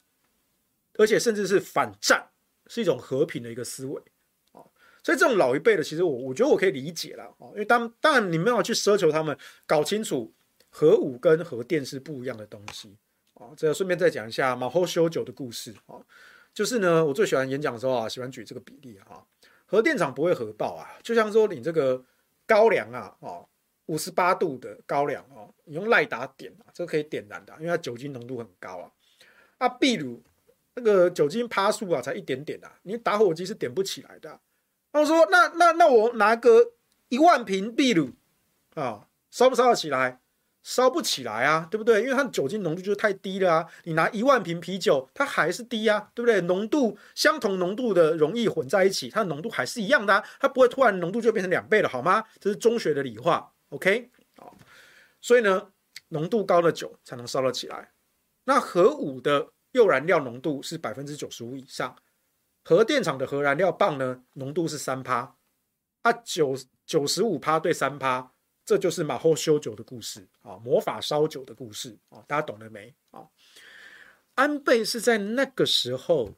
[0.95, 2.31] 而且甚至是反战，
[2.69, 4.03] 是一种和平的一个思维。
[5.05, 10.33] 所以这种老一辈的，其实我我觉得我可以理解了啊，因为当当然你们要去奢求他们搞清楚
[10.71, 12.97] 核武跟核电是不一样的东西
[13.43, 13.55] 啊。
[13.57, 15.97] 这顺便再讲一下马后修九的故事啊，
[16.55, 19.23] 就是呢，我最喜欢演讲的时候啊，喜欢举这个比例啊，
[19.67, 22.03] 核电厂不会核爆啊，就像说你这个
[22.47, 23.47] 高粱啊，哦，
[23.87, 28.91] 五十八度的高粱哦，你用赖打点啊，这个可以点燃的，因为它酒精浓度很高啊。
[29.59, 30.23] 啊，秘鲁
[30.75, 34.41] 那个酒精趴数啊，才一点点啊，你打火机是点不起来的。
[34.93, 36.73] 他说：“那那那我拿个
[37.09, 38.11] 一万瓶秘鲁
[38.75, 40.21] 啊，烧不烧得起来？
[40.63, 42.03] 烧不起来啊，对不对？
[42.03, 43.67] 因为它的酒精浓度就是太低了啊。
[43.85, 46.41] 你拿一万瓶啤酒，它还是低啊，对不对？
[46.43, 52.25] 浓度相同浓度的溶液混在一起，它的浓度还是一样的啊，它不会突然浓度就变成两倍了，好吗？
[52.41, 54.11] 这是中学的理化，OK？
[54.37, 54.57] 好，
[55.21, 55.69] 所以呢，
[56.09, 57.91] 浓度高的酒才能烧得起来。
[58.45, 61.97] 那核武的铀燃料浓度是百分之九十五以上。”
[62.65, 65.35] 核电厂的核燃料棒呢，浓度是三趴，
[66.03, 68.32] 啊，九九十五趴对三趴，
[68.73, 73.29] 这就是马后修酒的故事啊，魔法烧酒的故事啊，大家懂了没啊？
[74.35, 76.33] 安倍是在那个时候，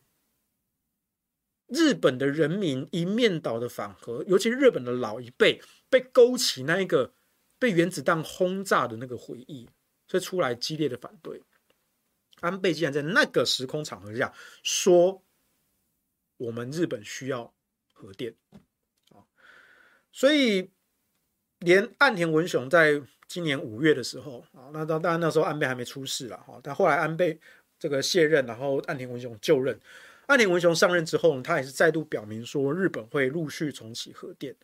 [1.68, 7.14] 日本的人民一面倒的反核，尤其日本的老一辈被勾起那一个
[7.60, 9.70] 被原子弹轰炸的那个回忆，
[10.08, 11.40] 所以出来激烈的反对。
[12.40, 15.22] 安倍竟然在那个时空场合下说。
[16.36, 17.54] 我们日本需要
[17.92, 18.34] 核电
[19.10, 19.22] 啊，
[20.10, 20.72] 所以
[21.64, 27.38] 连岸田文雄在今年五月的时候啊，那当当然那时候安倍还没出事了哈，但后来安倍
[27.78, 29.78] 这个卸任，然后岸田文雄就任，
[30.26, 34.54] 岸田文雄上任之后，他也是再度表明说日本会陆续重启核电，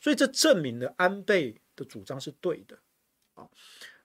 [0.00, 2.78] 所以这证明了安倍的主张是对的
[3.34, 3.48] 啊，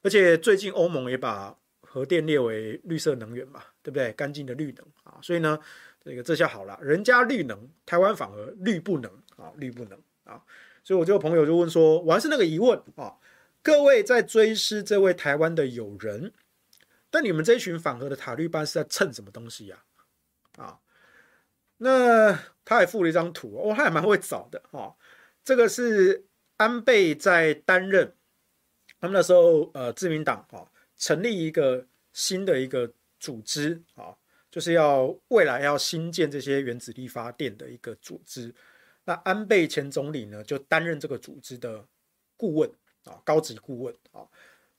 [0.02, 4.12] 而且最近欧盟也把核电列为绿色能源嘛，对不对？
[4.14, 5.60] 干净的绿能啊，所以呢。
[6.08, 10.40] 这个这下好了，人家绿能，台湾反而绿不能啊，绿不能啊，
[10.86, 13.18] 所以我这个朋友就问说，我还是那个疑问啊，
[13.64, 16.32] 各位在追思这位台湾的友人，
[17.10, 19.84] 但你们这群反核的塔利班是在蹭什么东西呀？
[20.58, 20.80] 啊，
[21.78, 22.32] 那
[22.64, 24.94] 他还附了一张图，哦，他还蛮会找的啊，
[25.44, 26.24] 这个是
[26.58, 28.14] 安倍在担任
[29.02, 34.16] 他们那时候呃，自民党啊，成立一个新的一个组织啊。
[34.52, 38.56] 就是要未来要新建这些原子力发电的一个组织，
[39.06, 41.88] 那安倍前总理呢就担任这个组织的
[42.36, 42.70] 顾问
[43.06, 44.28] 啊，高级顾问啊。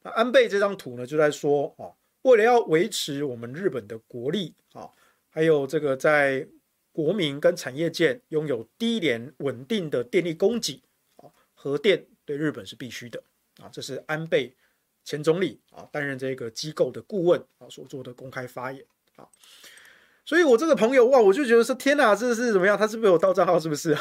[0.03, 1.91] 那安倍这张图呢就在说啊，
[2.23, 4.91] 为了要维持我们日本的国力啊，
[5.31, 6.47] 还有这个在
[6.93, 10.83] 国民跟产业界拥有低廉稳定的电力供给
[11.17, 13.23] 啊，核电对日本是必须的
[13.59, 13.69] 啊。
[13.73, 14.55] 这是安倍
[15.05, 18.85] 前总理啊担任这个机构的顾问啊所做的公开发言。
[19.17, 19.27] 啊，
[20.27, 22.77] 所以我这个朋友哇，我就觉得说天哪，这是怎么样？
[22.77, 23.59] 他是不是有盗账号？
[23.59, 23.97] 是不是？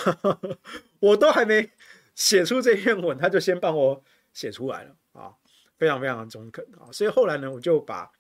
[1.00, 1.72] 我都还没
[2.16, 4.04] 写出这篇文，他就先帮我
[4.34, 5.32] 写出来了啊，
[5.78, 6.92] 非常非常中肯啊。
[6.92, 8.12] 所以后来呢，我就把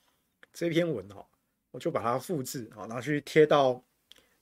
[0.53, 1.25] 这篇文哈，
[1.71, 3.83] 我就把它复制啊，拿去贴到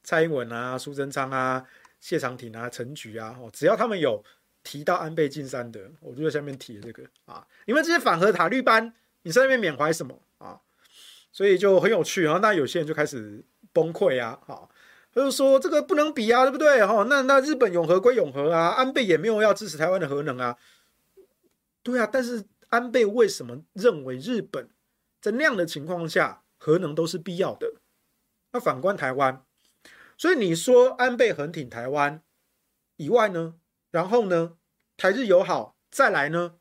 [0.03, 1.65] 蔡英文啊、苏贞昌啊、
[2.01, 4.21] 谢长廷啊、陈菊啊，哦只要他们有
[4.61, 7.47] 提到安倍晋三的，我就在下面提这个啊。
[7.65, 10.59] 你们这些反核塔绿班，你在那边缅怀什么啊？
[11.31, 13.43] 所以就很有趣，然后那有些人就开始
[13.73, 14.69] 崩溃啊，哈，
[15.13, 16.85] 他就说这个不能比啊，对不对？
[16.85, 20.57] 哈，那那日本永和归永和啊，安倍也没有要支持台湾的核能啊，
[21.81, 24.69] 对啊，但是安倍为什么认为日本
[25.19, 27.73] 在那样的情况下核能都是必要的？
[28.51, 29.43] 那反观台湾，
[30.17, 32.21] 所以你说安倍很挺台湾
[32.95, 33.55] 以外呢，
[33.91, 34.57] 然后呢，
[34.95, 36.55] 台日友好再来呢，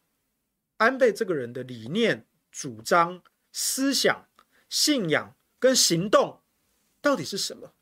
[0.79, 4.27] 安倍这个人的理念、主张、思想。
[4.75, 6.41] 信仰跟行动
[7.03, 7.75] 到底是什么？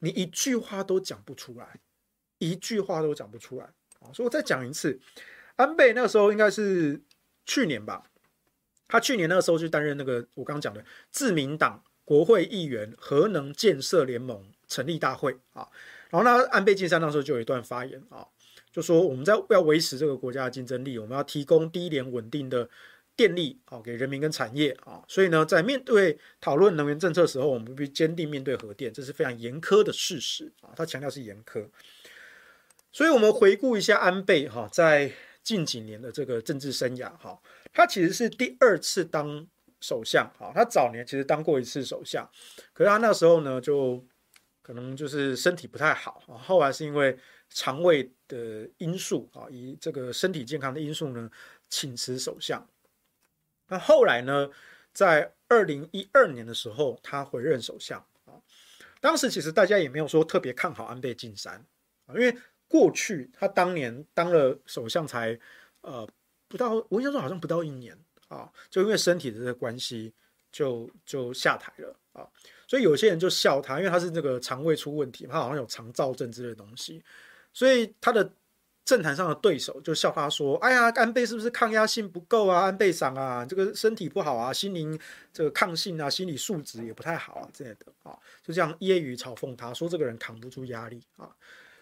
[0.00, 1.80] 你一句话都讲不出来，
[2.36, 3.64] 一句话都讲不出来
[4.00, 4.12] 啊！
[4.12, 5.00] 所以我再讲一次，
[5.54, 7.00] 安倍那个时候应该是
[7.46, 8.10] 去年吧，
[8.88, 15.66] 他去年那个时候就担任那个我刚刚讲的自民党国会议员核能建设联盟成立大会啊，
[16.10, 18.26] 然后呢，安倍晋三那时候就有一段发言啊，
[18.70, 22.68] 就说我们在要维持这个国家的竞争力，我们要提供低廉稳定的。
[23.16, 30.74] 电力啊，给人民跟产业啊，所以呢，在面对讨论能源政策的时候，我们必须坚定面对核电，这是非常严苛的事实啊。
[30.76, 31.66] 他强调是严苛，
[32.92, 35.10] 所以我们回顾一下安倍哈，在
[35.42, 37.40] 近几年的这个政治生涯哈，
[37.72, 39.46] 他其实是第二次当
[39.80, 40.52] 首相啊。
[40.54, 42.28] 他早年其实当过一次首相，
[42.74, 44.04] 可是他那时候呢，就
[44.60, 47.16] 可能就是身体不太好啊，后来是因为
[47.48, 51.30] 肠胃的因素啊，以这个身体健康的因素呢，
[51.70, 52.68] 请辞首相。
[53.68, 54.48] 那后来呢，
[54.92, 58.34] 在二零一二年的时候，他回任首相啊。
[59.00, 61.54] 当时其实大家也没有说特别看好安倍晋三
[62.06, 62.36] 啊，因为
[62.68, 65.38] 过去他当年当了首相才
[65.82, 66.08] 呃
[66.48, 67.96] 不到，我印象中好像不到一年
[68.28, 70.12] 啊，就因为身体的这个关系
[70.50, 72.26] 就就下台了啊。
[72.66, 77.02] 所以有些人就笑他，因为他是这个肠胃出问题，他好像有肠燥症之类的东西，
[77.52, 78.28] 所以他的
[78.86, 82.60] 政坛上的对手就笑他说：“哎呀，安倍是不是抗压性不够啊？
[82.60, 84.96] 安倍桑啊，这个身体不好啊，心灵
[85.32, 91.28] 这个抗性啊，心理素质也不太好啊之类的啊，就这样揶揄嘲讽他，说这个人扛不住压力啊。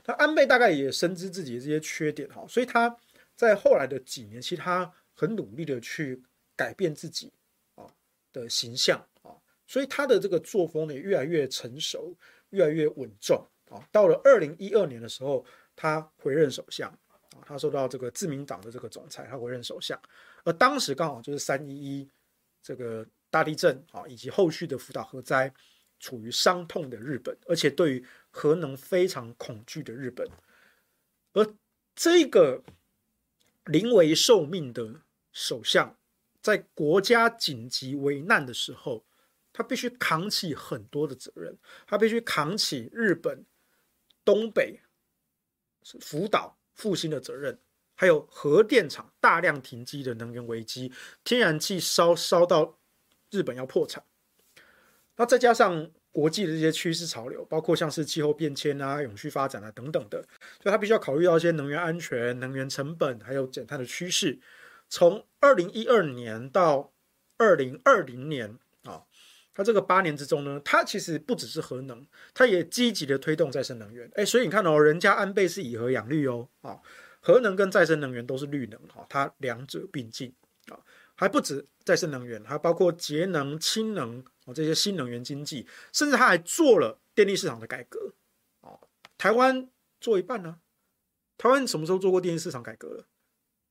[0.07, 2.97] 那安倍大概也深知自己的这些缺点哈，所以他
[3.37, 6.23] 在后来的几年，其实他很努力的去
[6.57, 7.31] 改变自己
[7.75, 7.85] 啊
[8.33, 9.37] 的形象啊。”
[9.69, 12.17] 所以他的这个作风呢，越来越成熟，
[12.49, 13.87] 越来越稳重啊。
[13.93, 15.45] 到了二零一二年的时候，
[15.77, 16.91] 他回任首相
[17.31, 20.01] 啊，他受到这个自民党的这个总裁，他回任首相。
[20.45, 22.09] 而当时刚好就是三一一
[22.63, 25.53] 这个大地震啊，以及后续的福岛核灾，
[25.99, 30.29] 处于伤痛的日本，而且对于核能非常恐惧的日本。
[31.33, 31.55] 而
[31.95, 32.63] 这个
[33.65, 35.03] 临危受命的
[35.33, 35.97] 首相，
[36.41, 39.05] 在国家紧急危难的时候，
[39.53, 41.57] 他必须扛起很多的责任，
[41.87, 43.45] 他必须扛起日本
[44.25, 44.81] 东北
[46.01, 47.59] 福岛复兴的责任，
[47.95, 52.79] 还有核电厂大量停机的能源危机，天然气烧烧到
[53.31, 54.03] 日本要破产。
[55.17, 60.21] 那再加上国际的这些趋势潮流，包括像是气候变迁啊、永续发展啊等等的，
[60.61, 64.41] 所以他必须要考虑到一些能源安全、能源成本，还有减碳的趋势。
[64.89, 66.93] 从二零一二年到
[67.37, 68.59] 二零二零年
[69.55, 69.57] 啊。
[69.57, 74.11] 他这个八年之中呢，他其实不只是核能，他也积极的推动再生能源。
[74.17, 76.81] 哎，所以你看哦，人家安倍是以核养绿哦，啊，
[77.21, 80.35] 核能跟再生能源都是绿能，哈，它两者并进
[80.67, 80.77] 啊，
[81.15, 88.13] 还不止再生能源，还包括节能、氢能哦这些新能源经济，甚至他还做了电力市场的改革。
[88.61, 88.81] 哦，
[89.17, 90.59] 台湾做一半呢，
[91.39, 93.07] 台湾什么时候做过电力市场改革了？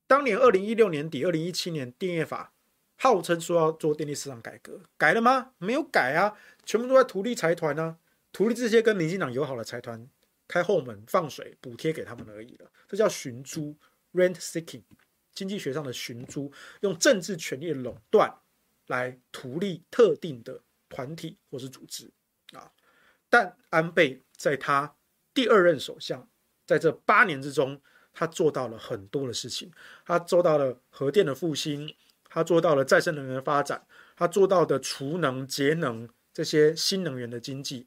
[0.06, 2.53] 当年二零一六年底、二零一七年电业法。
[2.96, 5.52] 号称说要做电力市场改革，改了吗？
[5.58, 7.98] 没有改啊，全部都在图利财团啊，
[8.32, 10.08] 图利这些跟民进党友好的财团
[10.46, 12.70] 开后门放水补贴给他们而已了。
[12.88, 13.76] 这叫寻租
[14.12, 14.82] （rent seeking），
[15.32, 18.32] 经济学上的寻租，用政治权力的垄断
[18.86, 22.10] 来图利特定的团体或是组织
[22.52, 22.70] 啊。
[23.28, 24.94] 但安倍在他
[25.34, 26.28] 第二任首相
[26.64, 27.80] 在这八年之中，
[28.12, 29.72] 他做到了很多的事情，
[30.06, 31.94] 他做到了核电的复兴。
[32.34, 37.86] 他做到了再生能源的发展，他做到的储能、节能这些新能源的经济，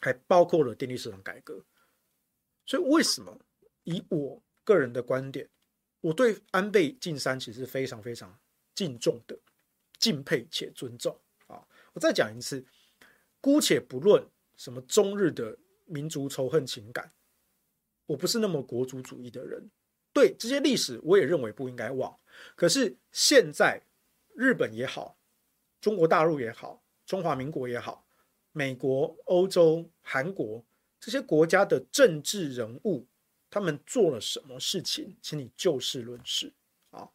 [0.00, 1.64] 还包括了电力市场改革。
[2.66, 3.38] 所以，为什么
[3.84, 5.48] 以我个人的观点，
[6.00, 8.36] 我对安倍晋三其实非常非常
[8.74, 9.38] 敬重的、
[9.96, 11.64] 敬佩且尊重啊！
[11.92, 12.66] 我再讲一次，
[13.40, 17.12] 姑且不论什么中日的民族仇恨情感，
[18.06, 19.70] 我不是那么国族主义的人。
[20.12, 22.12] 对这些历史，我也认为不应该忘。
[22.54, 23.82] 可是现在，
[24.34, 25.16] 日本也好，
[25.80, 28.06] 中国大陆也好，中华民国也好，
[28.52, 30.64] 美国、欧洲、韩国
[31.00, 33.06] 这些国家的政治人物，
[33.50, 36.52] 他们做了什么事情，请你就事论事
[36.90, 37.08] 啊。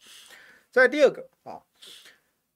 [0.72, 1.62] 再第二个啊，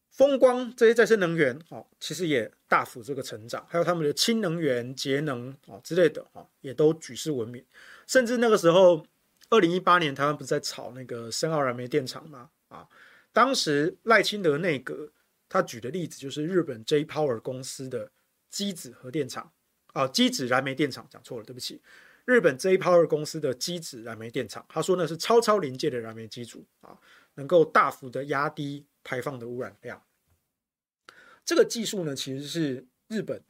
[0.10, 7.66] 风光这些再生能源啊，其实也大幅这个成长，还有他们的氢能源、节能啊之类的啊，也都举世闻名，
[8.06, 9.06] 甚至那个时候。
[9.54, 12.50] 二零一八年，台湾不是在炒那个深澳燃煤电厂吗？
[12.72, 12.88] 啊，
[13.34, 15.12] 当时赖清德内阁
[15.50, 18.10] 他举的例子就是日本 J Power 公司的
[18.50, 19.52] 机子核电厂
[19.94, 21.82] 啊，机子燃煤电厂讲错了，对不起，
[22.24, 26.98] 日本 J Power 公司的机子燃煤电厂，他说那是超超临界的燃煤机组啊，
[27.34, 30.02] 能够大幅的压低排放的污染量。
[31.44, 33.44] 这个技术呢，其实是日本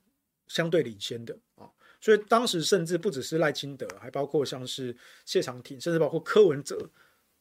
[0.47, 1.69] 相对领先的啊。
[1.99, 6.89] 所以当时甚至不只是赖清德，还包括像是谢长廷，甚至包括柯文哲，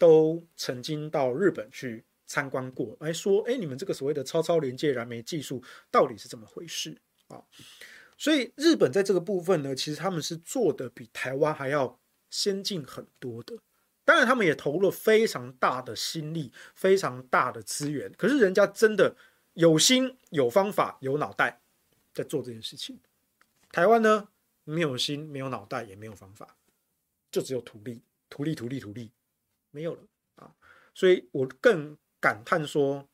[0.01, 6.99] 都曾经到日本去参观过，来说：“哎，你们这个所谓的超超临界燃煤技术到底是怎么回事
[7.29, 7.45] 啊？”
[8.17, 13.59] 所以日本在这个部分呢，其实他们是做的比台湾还要先进很多的。
[14.07, 18.11] 当然，他们也投入了非常大的心力、非常大的资源。
[18.17, 19.15] 可是人家真的
[19.53, 21.61] 有心、有方法、有脑袋
[22.15, 22.99] 在做这件事情。
[23.71, 24.29] 台湾呢？
[24.65, 26.57] 没有心，没有脑袋，也没有方法，
[27.33, 29.11] 就只有图利，图利，图利，图利，
[29.71, 30.03] 没有了
[30.37, 30.55] 啊！
[30.95, 33.09] 所以我更感叹说，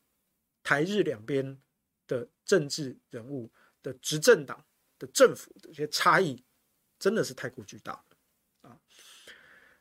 [0.62, 1.60] 台日两边
[2.06, 3.50] 的政治人物
[3.82, 4.64] 的执政党
[4.98, 6.42] 的政府的这些差异
[6.98, 8.02] 真的是太过巨大
[8.62, 8.80] 啊。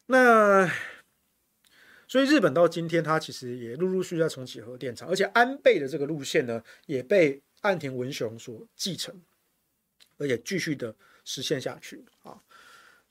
[0.07, 0.71] 那
[2.07, 9.19] 所以日本到今天，它其实也陆陆续续在重启核电厂，而且安倍的这个路线呢，也被岸田文雄所继承，
[10.17, 12.43] 而且继续的实现下去啊。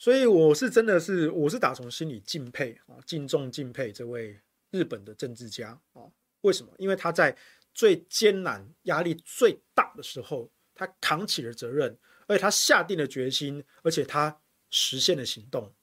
[0.04, 4.38] 所以我是真的是，我是打从心里敬佩啊，敬重敬佩这位
[4.70, 6.02] 日本的政治家啊。
[6.42, 6.70] 为什么？
[6.76, 7.34] 因为他在
[7.72, 14.38] 最艰难、压力最大的时候，他扛起了责任，而且他下定了决心，而且他
[14.68, 15.74] 实现了行动，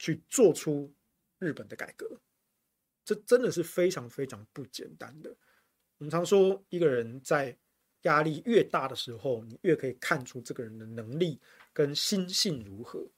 [0.00, 0.92] 去做出
[1.38, 2.20] 日本的改革。
[3.04, 5.30] 这真的是非常非常不简单的。
[5.98, 7.56] 我们常说，一个人在
[8.02, 11.40] 压力越大的时候，你越可以看出这个人的能力
[11.72, 13.08] 跟心性如何。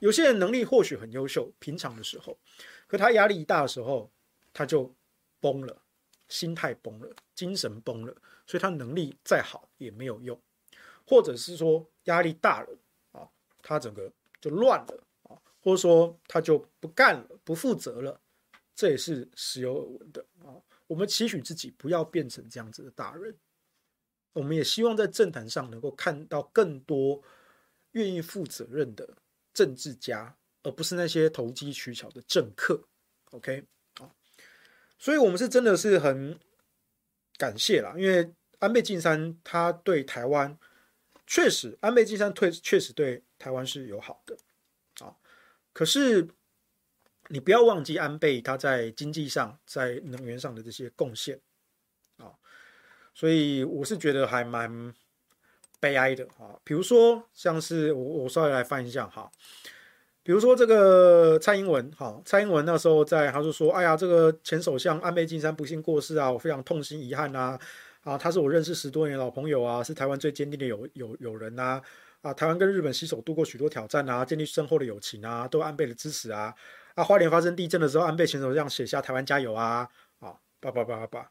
[0.00, 2.36] 有些人能力或许很优秀，平常的时候，
[2.86, 4.10] 可他压力一大的时候，
[4.52, 4.94] 他就
[5.40, 5.82] 崩了，
[6.28, 8.14] 心态崩了，精神崩了，
[8.46, 10.38] 所以他能力再好也没有用，
[11.06, 12.78] 或者是说压力大了
[13.12, 13.28] 啊，
[13.62, 18.20] 他整个就乱了啊，或者说他就不干了，不负责了，
[18.74, 20.60] 这也是时有耳闻的啊。
[20.86, 23.34] 我们期许自己不要变成这样子的大人，
[24.32, 27.22] 我们也希望在政坛上能够看到更多
[27.92, 29.16] 愿意负责任的。
[29.54, 32.82] 政治家，而不是那些投机取巧的政客
[33.30, 33.64] ，OK？
[34.00, 34.10] 啊，
[34.98, 36.38] 所以我们是真的是很
[37.38, 40.58] 感谢啦，因为安倍晋三他对台湾
[41.26, 44.36] 确实，安倍晋三退确实对台湾是友好的。
[45.04, 45.16] 啊，
[45.72, 46.28] 可是
[47.28, 51.40] 你不要忘记安倍他在经济上、在能源上的这些贡献。
[52.16, 52.34] 啊，
[53.14, 54.94] 所以我是觉得还蛮。
[55.80, 59.30] 悲哀的啊，比如说像是我我稍微来翻一下哈，
[60.22, 67.58] 比如说这个蔡英文哈，蔡英文那时候在他就说，哎呀，这个前首相安倍晋三不幸过世啊，我非常痛心遗憾呐，
[68.02, 71.82] 啊，他是我认识十多年老朋友啊，是台湾最坚定的友友友人呐，
[72.22, 76.54] 啊，台湾跟日本携手度过许多挑战啊，建立深厚的友情啊，都安倍的支持啊，
[76.94, 79.88] 啊，花莲发生地震的时候，安倍前首相写下台湾加油啊，
[80.20, 81.30] 啊，叭叭叭叭叭，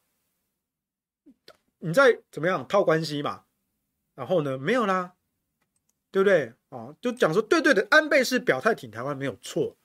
[1.80, 3.46] 你在怎么样套关系嘛。
[4.16, 5.16] 然后呢，没有啦，
[6.11, 6.95] 对不对啊？
[7.01, 9.76] 就讲说，对对的，安倍是表态挺台湾没有错，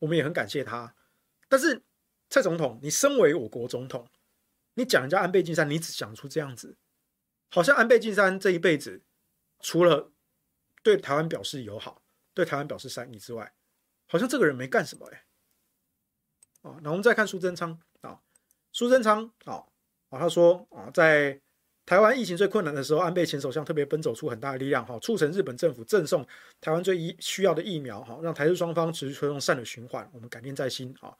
[0.00, 0.94] 我们也很感谢他。
[1.48, 1.82] 但是
[2.28, 4.06] 蔡总统，你身为我国总统，
[4.74, 6.76] 你讲人家安倍晋三，你只讲出这样子，
[7.48, 9.02] 好像安倍晋三这一辈子
[9.60, 10.12] 除了
[10.82, 12.02] 对台湾表示友好、
[12.34, 13.54] 对台湾表示善意之外，
[14.06, 15.24] 好像这个人没干什么哎。
[16.60, 18.20] 啊，那我们再看苏贞昌啊，
[18.70, 19.64] 苏贞昌啊，
[20.10, 21.40] 啊他说啊，在。
[21.86, 26.26] 台湾疫情最困难的时候，安倍前首相特别奔走出很大的力量，哈，促成日本政府赠送
[26.60, 31.14] 台湾最需要的疫苗，哈，让台日双方持续推动善的循环，我们感念在心，啊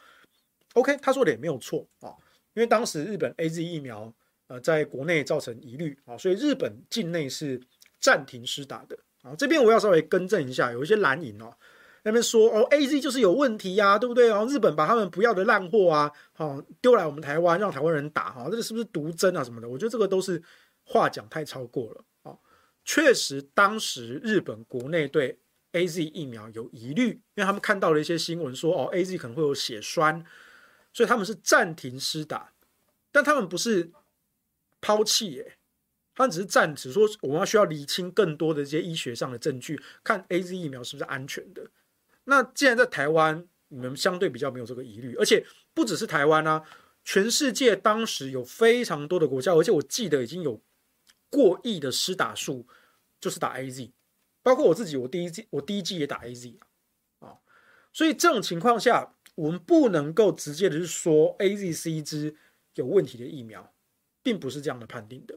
[0.74, 2.10] ，OK，他说的也没有错，啊，
[2.54, 4.12] 因为当时日本 AZ 疫苗，
[4.48, 7.60] 呃，在国内造成疑虑，啊，所以日本境内是
[8.00, 11.56] 暂停施打的，啊，这边我要稍微更正一下，有一些蓝营哦，
[12.06, 14.28] 那边说哦，AZ 就是有问题呀，对不对？
[14.28, 19.68] 然后日本把他们不要的烂货啊，好丢来我们台湾，让台湾人打，哈，这个是不是毒针啊什么的？
[19.68, 20.42] 我觉得这个都是。
[20.88, 22.38] 话讲太超过了啊！
[22.84, 25.36] 确实，当时日本国内对
[25.72, 30.24] AZ 疫苗有疑虑，因为他们看到了一些新闻说，哦，AZ 可能会有血栓，
[30.92, 32.52] 所以他们是暂停施打。
[33.10, 33.90] 但他们不是
[34.80, 35.58] 抛弃耶，
[36.14, 41.68] 他们只是暂时说，我们要需要厘清更多的这些医学上的证据，看 AZ 疫苗是不是安全的。
[42.26, 46.62] 那既然在台湾，你们相对比较没有这个疑虑，而且不只是台湾啊，
[47.02, 50.62] 全世界当时有非常多的国家，而且我记得已经有。
[51.28, 52.66] 过亿的施打数
[53.20, 53.90] 就是打 AZ，
[54.44, 56.56] 包括我自己，我第一季我第一季也打 AZ
[57.18, 57.36] 啊，
[57.92, 62.36] 所以这种情况下，我们不能够直接的是说 AZ 是一支
[62.74, 63.74] 有问题的疫苗，
[64.22, 65.36] 并不是这样的判定的。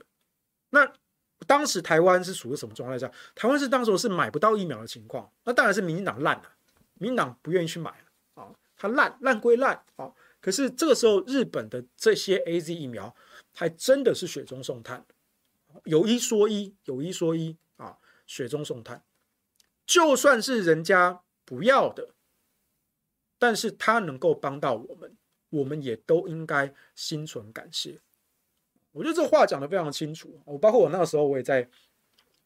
[0.69, 0.93] 那
[1.47, 3.11] 当时台湾是属于什么状态下？
[3.33, 6.51] 台湾是当时是买不到疫苗的情况，那当然是民进党烂了，
[6.99, 13.15] 民党不愿意去买啊，它烂烂归烂啊，可是这个时候日本的这些 AZ 疫苗
[13.55, 15.03] 还真的是雪中送炭。
[15.85, 17.97] 有一说一，有一说一啊，
[18.27, 19.03] 雪中送炭。
[19.85, 22.13] 就算是人家不要的，
[23.37, 25.17] 但是他能够帮到我们，
[25.49, 27.99] 我们也都应该心存感谢。
[28.91, 30.41] 我觉得这话讲得非常清楚。
[30.45, 31.69] 我包括我那个时候，我也在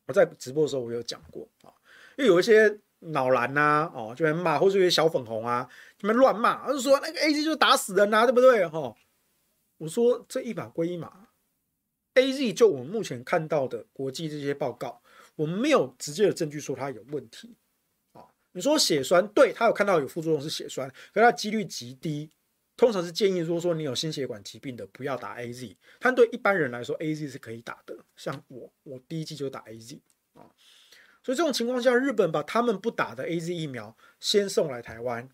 [0.05, 1.73] 我在直播的时候，我有讲过啊，
[2.17, 2.79] 因为有一些
[3.11, 8.65] 脑蓝呐，哦，就在骂，或者有些小粉红啊，他们乱骂，就说那个 AZ 就打死人呐，对不对？
[8.67, 8.95] 哈，
[9.77, 11.27] 我说这一码归一码。
[12.15, 15.01] AZ 就我们目前看到的国际这些报告，
[15.35, 17.55] 我们没有直接的证据说它有问题
[18.11, 18.25] 啊。
[18.51, 22.29] 你说血栓，对，他有看到有副作用是血栓，可是它几率极低。
[22.75, 25.75] 通常是建议说说你有心血管疾病的不要打 AZ。
[25.99, 27.97] 但对一般人来说，AZ 是可以打的。
[28.15, 29.99] 像我，我第一季就打 AZ
[30.33, 30.49] 啊。
[31.23, 35.29] 所以这种情况下，日本把他们不打的 AZ 疫苗先送来台湾，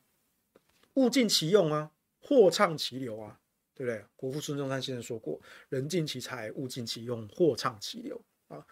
[0.93, 3.39] 物尽其用啊，货畅其流啊，
[3.73, 4.05] 对不对？
[4.15, 8.63] 国父孙中山先生说过：“人尽其才，物尽其用，货畅其流啊。”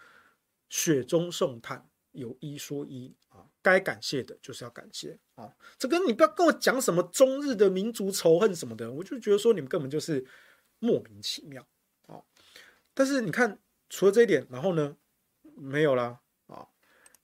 [0.69, 5.55] 雪中送炭，有一说一啊，该感谢的就是要感谢啊。
[5.79, 10.23] 这跟你不要跟我讲什么中日的民族仇恨什么的，我就觉得说你们根本就是
[10.79, 11.65] 莫名其妙
[12.05, 12.21] 啊。
[12.93, 13.57] 但是你看，
[13.89, 14.97] 除了这一点，然后呢，
[15.55, 16.19] 没有啦。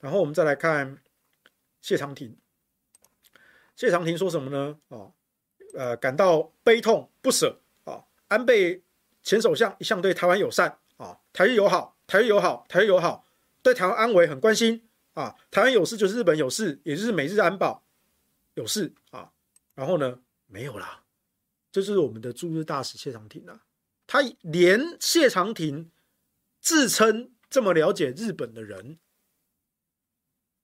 [0.03, 0.97] 然后我们再来看
[1.79, 2.35] 谢长廷，
[3.73, 4.77] 谢长廷说什么呢？
[4.89, 5.07] 啊，
[5.75, 8.03] 呃，感到悲痛不舍啊。
[8.27, 8.83] 安倍
[9.21, 13.25] 前首相一向对台湾友善啊，台日友好，台日友好，台日友好，
[13.61, 15.37] 对台湾安危很关心啊。
[15.49, 17.81] 台湾有事就是日本有事，也就是美日安保
[18.55, 19.31] 有事啊。
[19.73, 21.05] 然后呢，没有啦，
[21.71, 23.63] 这就是我们的驻日大使谢长廷啊。
[24.05, 25.89] 他连谢长廷
[26.59, 28.99] 自称这么了解日本的人。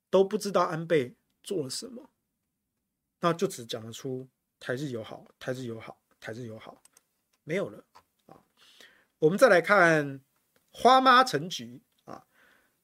[0.09, 2.09] 都不知道安倍做了什么，
[3.19, 4.27] 那就只讲得出
[4.59, 6.81] 台日友好，台日友好，台日友好，
[7.43, 7.83] 没有了
[8.25, 8.41] 啊。
[9.19, 10.21] 我们再来看
[10.71, 12.25] 花妈陈菊啊，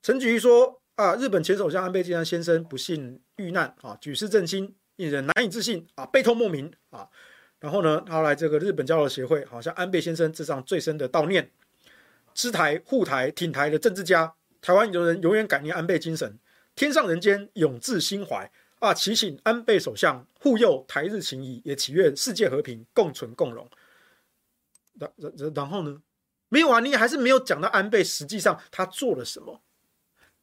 [0.01, 7.09] 陈菊说啊，日本前首相安倍晋三先生不幸遇难啊，举世震惊，令人难以置信啊，悲痛莫名啊。
[7.59, 11.51] 然后呢，后来这个日本交流协会好像安倍先生致上最深的悼念，
[12.33, 16.37] 知台护台挺台的政治家，台湾有人永远感念安倍精神。
[16.75, 18.93] 天上人间永志心怀啊！
[18.93, 23.67] 祈请安倍首相护佑台日情谊，也祈愿世界和平共存共荣。
[24.99, 26.01] 然然然后呢？
[26.49, 29.61] 没有啊，你还是没有讲到安倍实际上他做了什么。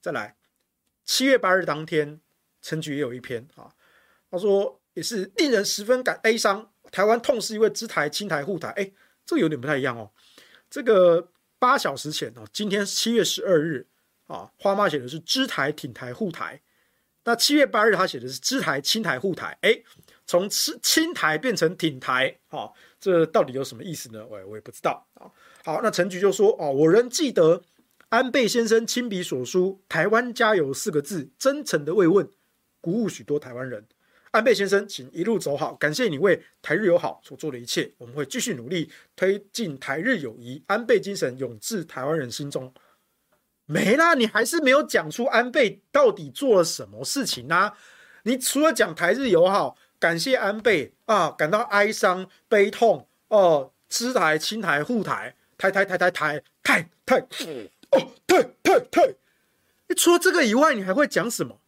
[0.00, 0.36] 再来，
[1.04, 2.20] 七月八日当天，
[2.60, 3.70] 陈菊也有一篇啊，
[4.30, 6.70] 他说也是令人十分感悲伤。
[6.90, 8.90] 台湾痛失一位知台亲台护台，哎，
[9.24, 10.10] 这个有点不太一样哦。
[10.68, 13.86] 这个八小时前哦，今天七月十二日。
[14.32, 16.62] 啊，花妈写的是知台挺台护台，
[17.24, 19.78] 那七月八日他写的是知台亲台护台，哎，
[20.26, 24.26] 从亲亲台变成挺台，啊，这到底有什么意思呢？
[24.26, 25.06] 我我也不知道。
[25.62, 27.62] 好，那陈菊就说，哦，我仍记得
[28.08, 32.28] 安倍先生亲笔所书“台湾加油”四个字，真诚的慰问，
[32.80, 33.86] 鼓舞许多台湾人。
[34.30, 42.72] 安倍先生，请一路走好，感谢你为台日友好所做的一切，我们会继续努力推进台日友谊，安倍精神永志台湾人心中。
[43.66, 47.76] 没啦，你还是没有讲出安倍到底做了什么事情啊？
[48.24, 57.26] 你除了讲台日友好，感谢安倍啊，感到哀伤悲痛哦，知台亲台护台，台台台台台台台
[57.90, 59.14] 哦，台台台，
[59.88, 61.60] 你除了这个以外，你还会讲什么？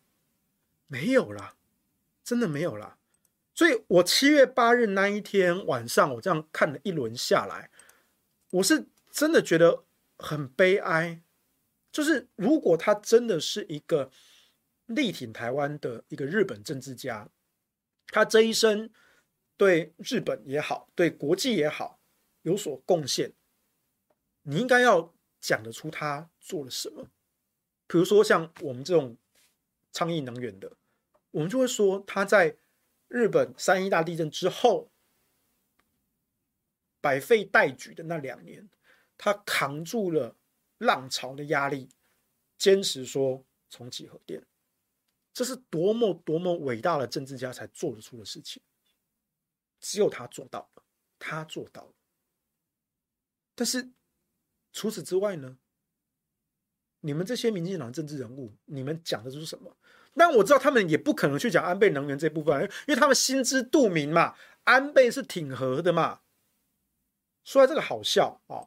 [0.86, 1.54] 没有啦，
[2.22, 2.98] 真的没有啦。
[3.54, 7.70] 所以我七月八日那一天晚上，我这样看了一轮下来，
[8.50, 9.84] 我是真的觉得
[10.18, 11.20] 很悲哀。
[11.94, 14.10] 就是如果他真的是一个
[14.86, 17.30] 力挺台湾的一个日本政治家，
[18.08, 18.90] 他这一生
[19.56, 22.00] 对日本也好，对国际也好
[22.42, 23.32] 有所贡献，
[24.42, 27.04] 你应该要讲得出他做了什么。
[27.86, 29.16] 比如说像我们这种
[29.92, 30.72] 倡议能源的，
[31.30, 32.56] 我们就会说他在
[33.06, 34.90] 日本三一大地震之后
[37.00, 38.68] 百废待举的那两年，
[39.16, 40.34] 他扛住了。
[40.84, 41.88] 浪潮的压力，
[42.56, 44.46] 坚持说重启核电，
[45.32, 48.62] 这是多么多么伟大的政治家才做得出的事情。
[49.80, 50.82] 只有他做到了，
[51.18, 51.92] 他做到了。
[53.54, 53.90] 但是
[54.72, 55.58] 除此之外呢？
[57.00, 59.76] 你们这些民进党政治人物，你们讲的是什么？
[60.14, 64.34] 但我知道他们也不可能去讲安倍能源这部分，因为他们心知肚明嘛。
[64.62, 66.22] 安倍是挺核的嘛。
[67.44, 68.66] 说来这个好笑啊，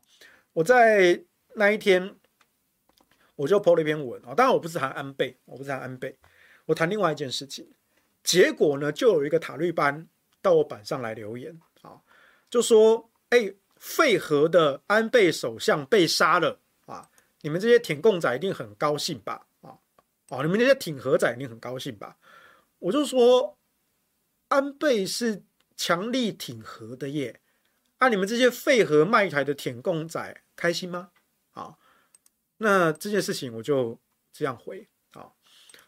[0.54, 1.26] 我在。
[1.58, 2.16] 那一天，
[3.36, 4.36] 我就 po 了一篇文啊。
[4.36, 6.16] 当然，我不是谈安倍，我不是谈安倍，
[6.68, 7.68] 我谈另外一件事情。
[8.24, 10.08] 结果呢，就有一个塔利班
[10.40, 12.00] 到我板上来留言啊，
[12.48, 17.10] 就说：“哎，废核的安倍首相被杀了啊！
[17.42, 19.48] 你们这些舔共仔一定很高兴吧？
[19.62, 19.80] 啊
[20.30, 20.44] 哦！
[20.44, 22.18] 你们这些挺核仔一定很高兴吧？”
[22.78, 23.58] 我就说
[24.50, 25.44] ：“安倍是
[25.76, 27.40] 强力挺核的耶，
[27.98, 31.10] 啊，你们这些废核卖台的舔共仔开心吗？”
[32.58, 34.00] 那这件事情我就
[34.34, 35.32] 这样回啊，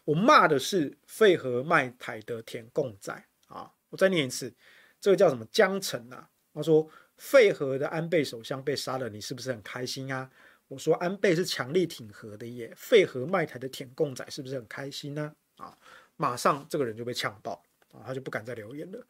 [0.04, 3.12] 我骂的是废和卖台的舔共仔
[3.46, 4.54] 啊，我再念一次，
[5.00, 6.30] 这个叫什么江城啊？
[6.54, 10.30] 他说废和的安倍首相被杀了，你是不是很开心啊？
[10.68, 15.34] 我说安倍是强力挺和的耶，废核卖台的舔共仔是不是很开心呢？
[15.56, 15.76] 啊，
[16.16, 17.62] 马上这个人就被呛爆
[17.92, 19.06] 啊，他就不敢再留言了。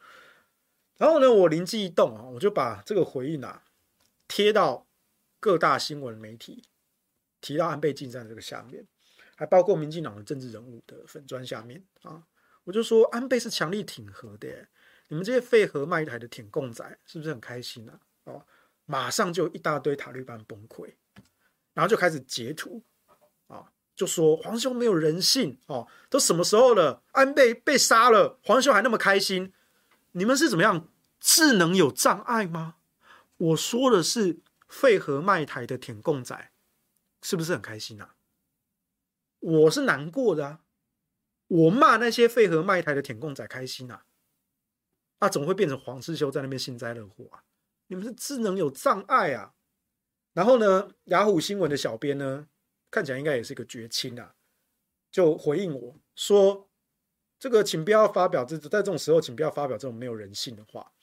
[0.97, 3.63] 然后呢，我灵机一动啊，我就把这个回应啊
[4.27, 4.87] 贴到。
[5.43, 6.65] 各大新闻媒体
[7.41, 8.85] 提到安倍晋三这个下面，
[9.35, 12.23] 还包括民进党的政治人物的粉砖下面啊，
[12.63, 14.67] 我就说安倍是强力挺核的，
[15.07, 17.99] 你们这些废核卖台的舔共仔是不是很开心啊？
[18.25, 18.45] 哦，
[18.85, 20.93] 马上就一大堆塔利班崩溃，
[21.73, 22.83] 然后就开始截图
[23.47, 27.03] 啊，就说皇兄没有人性哦，都什么时候了？
[27.11, 29.51] 安倍被杀了，皇兄还那么开心，
[30.11, 30.87] 你们是怎么样？
[31.19, 32.77] 智能有障碍吗？
[33.37, 36.51] 我说的是废核卖台的舔共仔，
[37.21, 38.15] 是不是很开心啊？
[39.39, 40.63] 我是难过的啊！
[41.47, 44.05] 我骂那些废核卖台的舔共仔开心啊！
[45.19, 47.43] 啊，怎么会变成黄世修在那边幸灾乐祸啊？
[47.87, 49.53] 你们是智能有障碍啊！
[50.33, 52.47] 然后呢，雅虎新闻的小编呢，
[52.89, 54.35] 看起来应该也是一个绝亲啊，
[55.11, 56.69] 就回应我说
[57.37, 60.93] ：“这个，请不要发表这在这种时候，请不要发表这种没有人性的话。”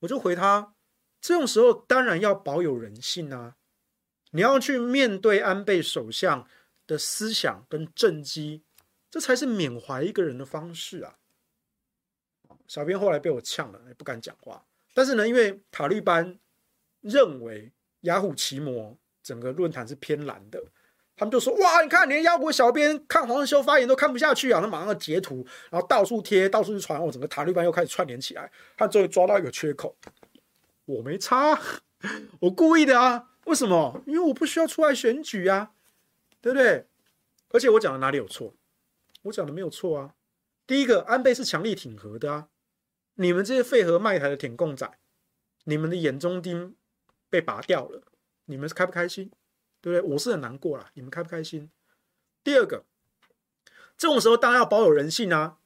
[0.00, 0.74] 我就回他。
[1.20, 3.56] 这种时候当然要保有人性啊！
[4.30, 6.46] 你要去面对安倍首相
[6.86, 8.62] 的思想跟政绩，
[9.10, 11.16] 这才是缅怀一个人的方式啊！
[12.66, 14.64] 小编后来被我呛了，也不敢讲话。
[14.94, 16.38] 但是呢，因为塔利班
[17.00, 17.72] 认为
[18.02, 20.62] 雅虎奇摩整个论坛是偏蓝的，
[21.16, 24.60] 他们就说：哇，你看连雅虎小编看黄世修发言都看不下去啊！
[24.60, 29.96] 他马上要截图，然后到处贴，到处去传，我整个塔利班又开始串联起来，他终于抓到一个缺口。
[30.84, 31.58] 我没差，
[32.40, 33.28] 我故意的啊！
[33.50, 34.00] 为什么？
[34.06, 35.72] 因为我不需要出来选举啊，
[36.40, 36.86] 对不对？
[37.48, 38.54] 而且我讲的哪里有错？
[39.22, 40.14] 我讲的没有错啊。
[40.68, 42.48] 第一个，安倍是强力挺核的啊。
[43.14, 44.88] 你们这些废核卖台的舔共仔，
[45.64, 46.76] 你们的眼中钉
[47.28, 48.04] 被拔掉了，
[48.44, 49.32] 你们是开不开心？
[49.80, 50.12] 对不对？
[50.12, 51.72] 我是很难过啦，你们开不开心？
[52.44, 52.84] 第二个，
[53.98, 55.58] 这种时候当然要保有人性啊。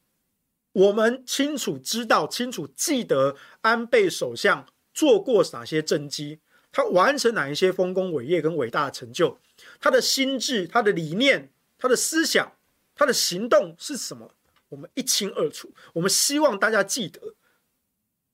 [0.72, 4.66] 我们清楚知道、清楚记得安倍首相。
[4.94, 6.40] 做过哪些政绩？
[6.76, 9.38] 他完成哪一些丰功伟业跟伟大的成就？
[9.78, 12.56] 他的心智、他的理念、他的思想、
[12.96, 14.34] 他的行动是什么？
[14.70, 15.72] 我们一清二楚。
[15.92, 17.36] 我们希望大家记得，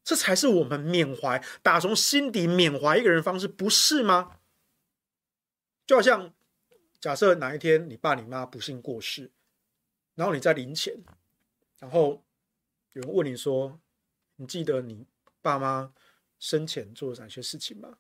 [0.03, 4.39] 这才是我们缅怀、打从心底缅怀一个人方式，不是吗？
[5.87, 6.33] 就好像
[6.99, 9.31] 假设哪一天你爸你妈不幸过世，
[10.15, 10.97] 然后你在灵前，
[11.79, 12.25] 然后
[12.95, 13.79] 有人问你说
[14.37, 15.05] ：“你记得你
[15.43, 15.93] 爸妈？”
[16.41, 17.99] 生前做了哪些事情吗？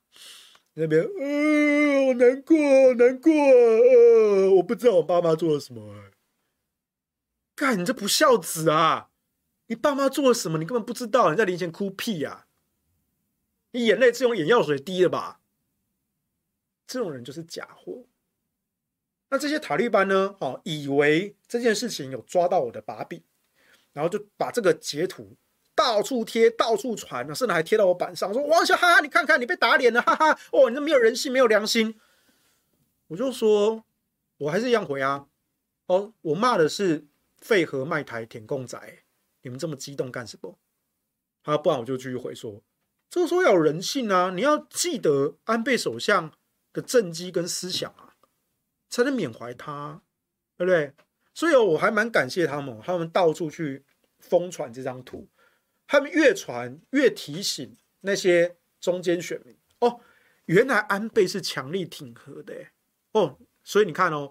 [0.74, 6.10] 那边，呃，好难过，好难过，呃，我不知道我爸妈做了什么，欸。
[7.54, 9.10] 干，你这不孝子啊！
[9.66, 10.58] 你爸妈做了什么？
[10.58, 12.46] 你根本不知道，你在灵前哭屁呀，啊！
[13.72, 15.40] 你眼泪是用眼药水滴的吧？
[16.86, 18.04] 这种人就是假货。
[19.28, 20.34] 那这些塔利班呢？
[20.40, 23.22] 哦，以为这件事情有抓到我的把柄，
[23.92, 25.36] 然后就把这个截图。
[25.82, 31.98] 到处贴，到处传，甚至还贴到我板上，说王小哈哈，你看看你被打脸了，哈哈，哦，你这没有人性，没有良心。
[33.06, 33.82] 我就说，
[34.36, 35.26] 我还是一样回啊，
[35.86, 37.06] 哦，我骂的是
[37.38, 38.78] 废核卖台舔共仔，
[39.40, 40.58] 你们这么激动干什么？
[41.44, 42.62] 啊，不然我就继续回说，
[43.08, 46.30] 这个时候要有人性啊，你要记得安倍首相
[46.74, 48.16] 的政绩跟思想啊，
[48.90, 50.02] 才能缅怀他，
[50.58, 50.92] 对不对？
[51.32, 53.82] 所以我还蛮感谢他们，他们到处去
[54.18, 55.26] 疯传这张图。
[55.92, 59.98] 他们越传越提醒那些中间选民哦，
[60.44, 62.54] 原来安倍是强力挺和的
[63.10, 64.30] 哦，所以你看哦，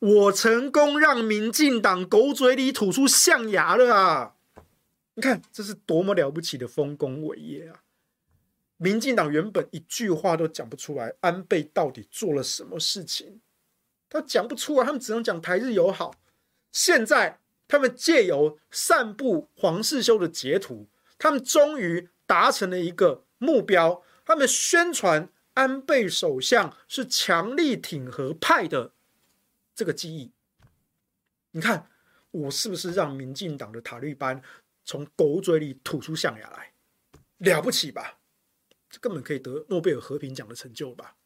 [0.00, 4.34] 我成功让民进党狗嘴里吐出象牙了啊！
[5.14, 7.84] 你看这是多么了不起的丰功伟业啊！
[8.76, 13.40] 民进党原本一句话都讲不出来，安倍到底做了什么事情，
[14.08, 16.16] 他讲不出来，他们只能讲台日友好。
[16.72, 17.38] 现在
[17.68, 20.88] 他们借由散布黄世修的截图。
[21.18, 28.92] 他们终于达成了一个目标，他们宣传安倍首相是强力挺核派的
[29.74, 30.32] 这个记忆。
[31.52, 31.90] 你看，
[32.30, 34.42] 我是不是让民进党的塔利班
[34.84, 36.72] 从狗嘴里吐出象牙来？
[37.38, 38.18] 了不起吧？
[38.90, 41.16] 这根本可以得诺贝尔和平奖的成就吧？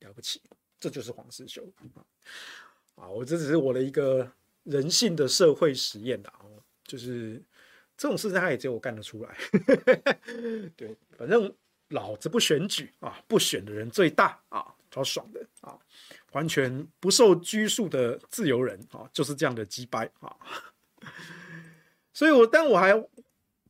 [0.00, 0.42] 了不起，
[0.78, 1.66] 这就是黄世修
[2.96, 3.08] 啊！
[3.08, 4.30] 我这只是我的一个
[4.64, 7.42] 人性的社会实验的哦，就是。
[7.96, 9.36] 这种事情他也只有我干得出来，
[10.76, 11.52] 对，反正
[11.88, 15.78] 老子不选举啊，不选的人最大啊，超爽的啊，
[16.32, 20.36] 完全不受拘束的自由人啊，就是这样的鸡掰啊。
[22.12, 22.92] 所以我，但我还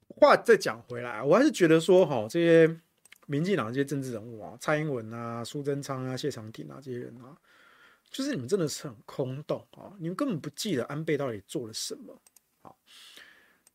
[0.09, 2.81] 话再讲回来，我还是觉得说，哈，这些
[3.27, 7.37] 民进党这些政治人物啊，蔡英文啊、苏贞昌啊、谢长廷啊这些人啊，
[8.11, 12.21] 就是你们真的是很空洞啊，你们根本不记得安倍到底做了什么。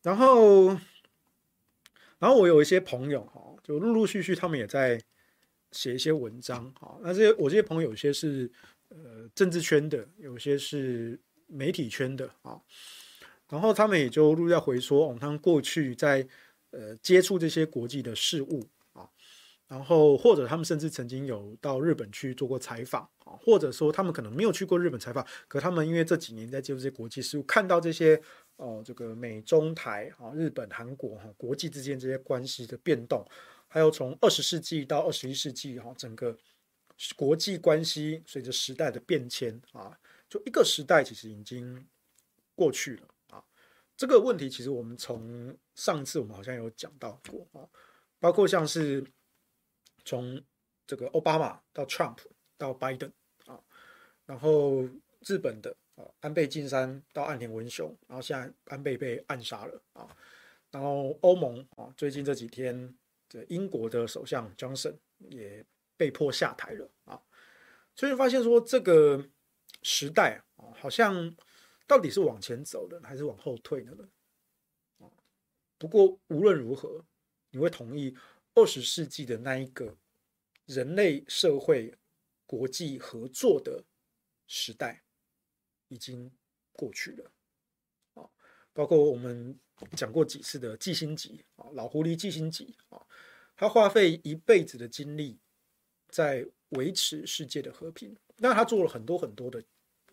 [0.02, 0.68] 然后，
[2.18, 5.00] 然后我有一些朋友哈，就陆陆续续他们也在
[5.70, 6.98] 写一些文章哈。
[7.02, 8.50] 那这些我这些朋友有些是
[8.88, 12.60] 呃政治圈的，有些是媒体圈的啊，
[13.48, 16.26] 然后他们也就陆续回说，哦，他们过去在
[16.70, 19.08] 呃接触这些国际的事务啊，
[19.68, 28.20] 然后或者他们甚至曾经有到日本去做过采访啊，或者说他们可能没有去过日本采访，可他们因为这几年在接触这些国际事务，看到这些
[28.56, 33.26] 哦这个美中台啊、日本韩国哈国际之间这些关系的变动，
[33.68, 36.36] 还有从二十世纪到二十一世纪哈整个
[37.16, 39.98] 国际关系随着时代的变迁啊。
[40.28, 41.86] 就一个时代其实已经
[42.54, 43.44] 过去了啊，
[43.96, 47.68] 这个问题其实我们从上次我们好像有讲到过啊，
[48.18, 49.04] 包括像是
[50.06, 50.42] 从
[50.86, 52.16] 这个奥巴马到 Trump
[52.56, 53.12] 到拜登
[53.44, 53.60] 啊，
[54.24, 54.88] 然后
[55.26, 60.16] 日本的啊安倍晋三到岸田文雄，然后现在安倍被暗杀了啊，
[60.70, 62.94] 然后欧盟啊最近这几天
[63.28, 65.64] 这英国的首相 Johnson 也
[65.96, 67.22] 被迫下台了啊，
[67.94, 69.28] 所以发现说这个。
[69.84, 71.34] 时代啊，好像
[71.88, 74.08] 到底是往前走的还是往后退的呢？
[75.76, 77.04] 不过无论如何，
[77.50, 78.16] 你会同意
[78.54, 79.96] 二十世纪的那一个
[80.66, 81.92] 人类社会
[82.46, 83.82] 国际合作的
[84.46, 85.02] 时代
[85.92, 86.30] 已经
[86.72, 87.30] 过去了
[88.14, 88.24] 啊。
[88.72, 89.58] 包括我们
[89.94, 93.00] 讲过几次的季星吉啊，老狐狸季星吉啊，
[93.54, 95.38] 他花费一辈子的精力
[96.08, 98.16] 在维持世界的和平。
[98.38, 99.62] 那他做了很多很多的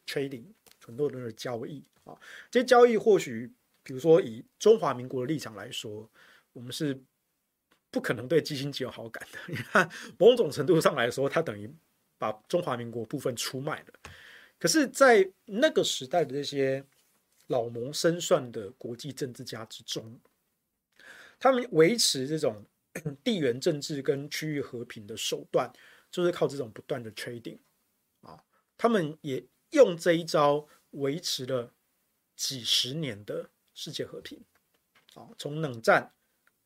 [0.05, 0.45] trading，
[0.85, 2.19] 很多人的交易啊，
[2.51, 3.51] 这些交易或许，
[3.81, 6.07] 比如说以中华民国的立场来说，
[6.51, 7.01] 我们是
[7.89, 9.39] 不可能对季辛吉有好感的。
[9.47, 11.71] 你看，某种程度上来说，他等于
[12.17, 13.93] 把中华民国部分出卖了。
[14.59, 16.85] 可是，在那个时代的这些
[17.47, 20.19] 老谋深算的国际政治家之中，
[21.39, 22.65] 他们维持这种
[23.23, 25.71] 地缘政治跟区域和平的手段，
[26.11, 27.59] 就是靠这种不断的 trading
[28.21, 28.43] 啊。
[28.77, 31.73] 他们也用这一招维持了
[32.35, 34.43] 几十年的世界和平，
[35.13, 36.13] 啊，从冷战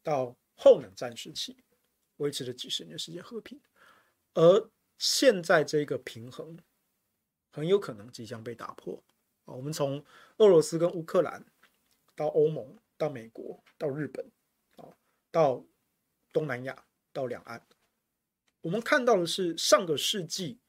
[0.02, 1.58] 到后冷战时期，
[2.18, 3.62] 维持了几十年世界和平。
[4.34, 6.58] 而现在这个平衡
[7.54, 9.02] 很有可能即将被打破。
[9.46, 10.04] 啊，我们从
[10.38, 11.46] 俄罗斯跟乌克兰
[12.16, 14.30] 到欧盟，到美国，到日本，
[14.76, 14.98] 啊，
[15.32, 15.64] 到
[16.34, 17.66] 东南亚，到两岸，
[18.62, 20.60] 我们看到的是上个世纪。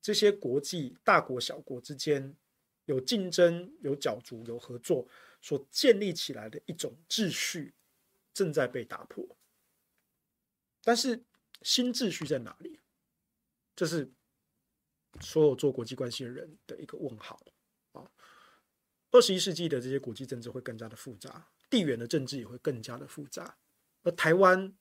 [0.00, 2.36] 这些国际大国小国之间
[2.84, 5.08] 有竞争、有角逐、有合作，
[5.40, 7.72] 所建立起来的一种秩序
[8.34, 9.26] 正在被打破。
[10.82, 11.24] 但是
[11.62, 12.80] 新秩序在哪里？
[13.74, 14.12] 这是
[15.20, 17.40] 所有做国际关系的人的一个问号
[17.92, 18.10] 啊！
[19.10, 23.56] 二十一世纪的这些国际政治会更加的复杂，地缘的政治也会更加的复杂，
[24.02, 24.72] 而台湾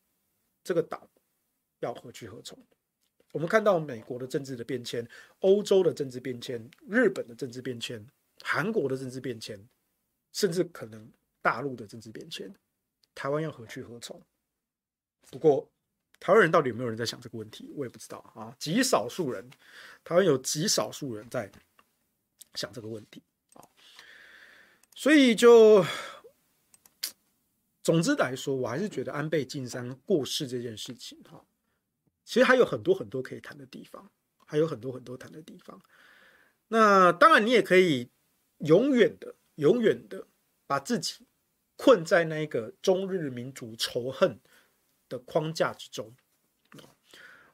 [0.63, 1.07] 这个岛
[1.79, 2.57] 要何去何从？
[3.31, 5.07] 我们看到美国的政治的变迁，
[5.39, 8.05] 欧洲的政治变迁，日本的政治变迁，
[8.41, 9.67] 韩国的政治变迁，
[10.31, 11.11] 甚至可能
[11.41, 12.53] 大陆的政治变迁，
[13.15, 14.21] 台湾要何去何从？
[15.31, 15.67] 不过，
[16.19, 18.55] 台湾人到底有没有人在想这个问题，我也不知道啊。
[18.59, 19.49] 极少数人，
[20.03, 21.51] 台湾有极少数人在
[22.55, 23.21] 想这个问题
[23.53, 23.65] 啊。
[24.95, 25.85] 所以就，
[27.81, 31.45] 总之来说，我还是觉得安倍晋三过世这件事情哈。
[32.23, 34.09] 其实还有很多很多可以谈的地方，
[34.45, 35.81] 还有很多很多谈的地方。
[36.69, 38.09] 那当然，你也可以
[38.59, 40.25] 永远的、永远的
[40.65, 41.27] 把自己
[41.75, 44.39] 困在那个中日民族仇恨
[45.09, 46.15] 的框架之中。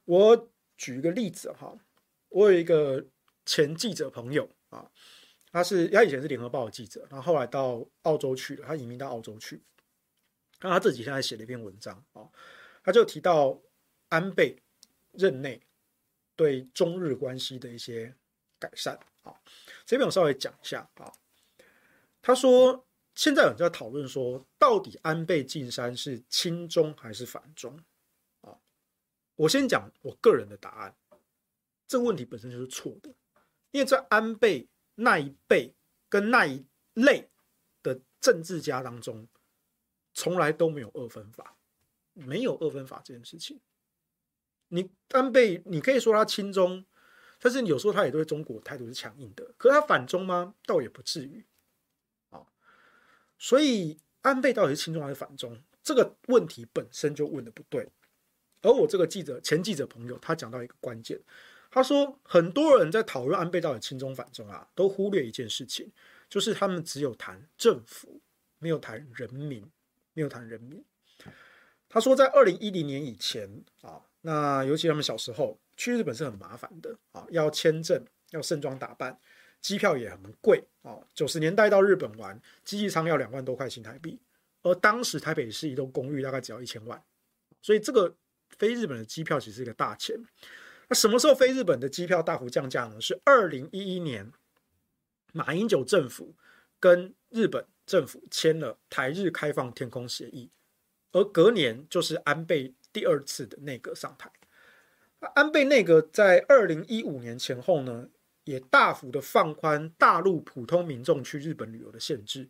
[0.05, 1.77] 我举一个例子哈，
[2.29, 3.05] 我有一个
[3.45, 4.89] 前记者朋友啊，
[5.51, 9.61] 他是他以前是联合报的记者，然后后来到澳洲去了，他移民到澳洲去。
[10.61, 12.29] 那他这几天还写了一篇文章啊，
[12.83, 13.61] 他就提到。
[14.11, 14.59] 安倍
[15.11, 15.61] 任内
[16.35, 18.11] 对中日关系的一些
[18.57, 19.31] 改善啊，
[19.85, 21.13] 这边我稍微讲一下啊。
[22.19, 27.79] 他说，现在有人在讨论说，到底安倍晋三是亲中还是反中
[28.41, 28.57] 啊？
[29.35, 30.95] 我先讲我个人的答案，
[31.89, 33.09] 这个问题本身就是错的，
[33.71, 35.73] 因为在安倍那一辈
[36.07, 36.63] 跟那一
[36.93, 37.31] 类
[37.81, 39.27] 的政治家当中，
[40.13, 41.57] 从来都没有二分法，
[42.13, 43.59] 没有二分法这件事情。
[44.67, 46.85] 你安倍，你可以说他亲中，
[47.39, 49.51] 但是有时候他也对中国态度是强硬的。
[49.57, 50.53] 可是他反中吗？
[50.67, 51.43] 倒也不至于。
[52.29, 52.45] 啊，
[53.39, 55.59] 所以安倍到底是亲中还是反中？
[55.81, 57.89] 这个问题本身就问得不对。
[58.61, 61.19] 而我这个记者前记者朋友，他讲到一个关键，
[61.69, 65.91] 他说很多人在讨论安倍到底亲中反中啊，都忽略一件事情，
[66.29, 68.19] 就是他们只有谈政府，
[68.57, 69.63] 没有谈人民，
[70.13, 70.83] 没有谈人民。
[71.87, 74.01] 他说在二零一零年以前啊。
[74.21, 79.17] 那尤其他们小时候去日本是很麻烦的啊，要签证，要盛装打扮，
[79.61, 81.01] 机票也很贵哦。
[81.13, 84.19] 九十年代到日本玩，经济舱要两万多块新台币，
[84.61, 87.01] 而当时台北市一栋公寓大概只要一千万，
[87.61, 88.13] 所以这个
[88.57, 90.17] 飞日本的机票其实是一个大钱。
[90.89, 92.99] 那什么时候飞日本的机票大幅降价呢？
[92.99, 94.31] 是二零一一年，
[95.31, 96.33] 马英九政府
[96.79, 100.49] 跟日本政府签了台日开放天空协议，
[101.11, 104.31] 而隔年就是安倍第二次的内阁上台。
[105.35, 108.07] 安倍内阁在二零一五年前后呢，
[108.45, 112.49] 也大幅的放宽大陆普通民众去日本旅游的限制，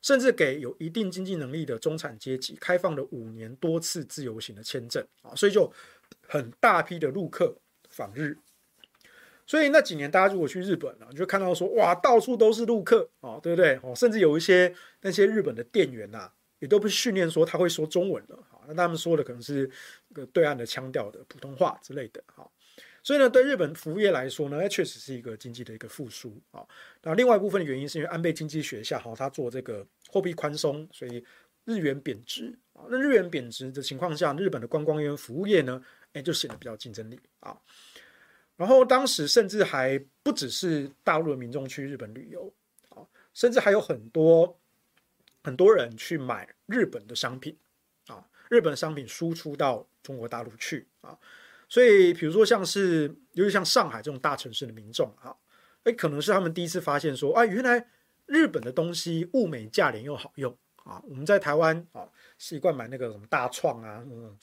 [0.00, 5.72] 甚至给有一定经济能力的中产阶级开放了五年多次自由行的签证啊，所以就
[6.26, 7.56] 很大批的陆客
[7.88, 8.38] 访日。
[9.46, 13.78] 所以那几年大家如果去日本啊，你就看到说哇，到处都是陆客啊，对不对？
[13.82, 18.38] 哦，甚至有一些那些日本的店员呐，也都不训练说他会说中文了。
[18.66, 19.70] 那他们说的可能是
[20.12, 22.46] 个对岸的腔调的普通话之类的，哈，
[23.02, 26.62] 所以呢，对日本服务业来说呢，那确实是一个经济的一个复苏啊。
[27.00, 31.24] 那另外一部分的原因是因为安倍经济学下，哈，他做这个货币宽松，所以
[31.64, 32.84] 日元贬值啊。
[32.90, 35.82] 那日元贬值的情况下，日本的观光业、服务业呢，
[36.22, 37.56] 就显得比较竞争力啊。
[38.56, 42.52] 然后当时甚至还不只是大陆的民众去日本旅游
[42.88, 44.58] 啊，甚至还有很多
[45.42, 47.56] 很多人去买日本的商品
[48.08, 48.26] 啊。
[48.50, 51.18] 日本商品输出到中国大陆去啊，
[51.68, 55.36] 所以比如说像是，尤其像上海这种大城市的民众啊，
[55.84, 57.86] 诶，可能是他们第一次发现说，啊，原来
[58.24, 61.00] 日本的东西物美价廉又好用啊。
[61.06, 62.08] 我们在台湾啊，
[62.38, 64.34] 习惯买那个什么大创啊，嗯，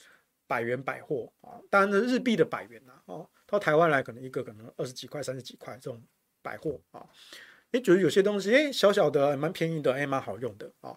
[0.46, 6.02] 百元百货啊，当然呢，日币的百元呐，哦，到台湾来可能一个可能二十几块、三十几块这种
[6.42, 7.06] 百货啊，
[7.72, 10.96] 诶，觉得有些东西诶，小小的蛮便宜的，诶，蛮好用的啊。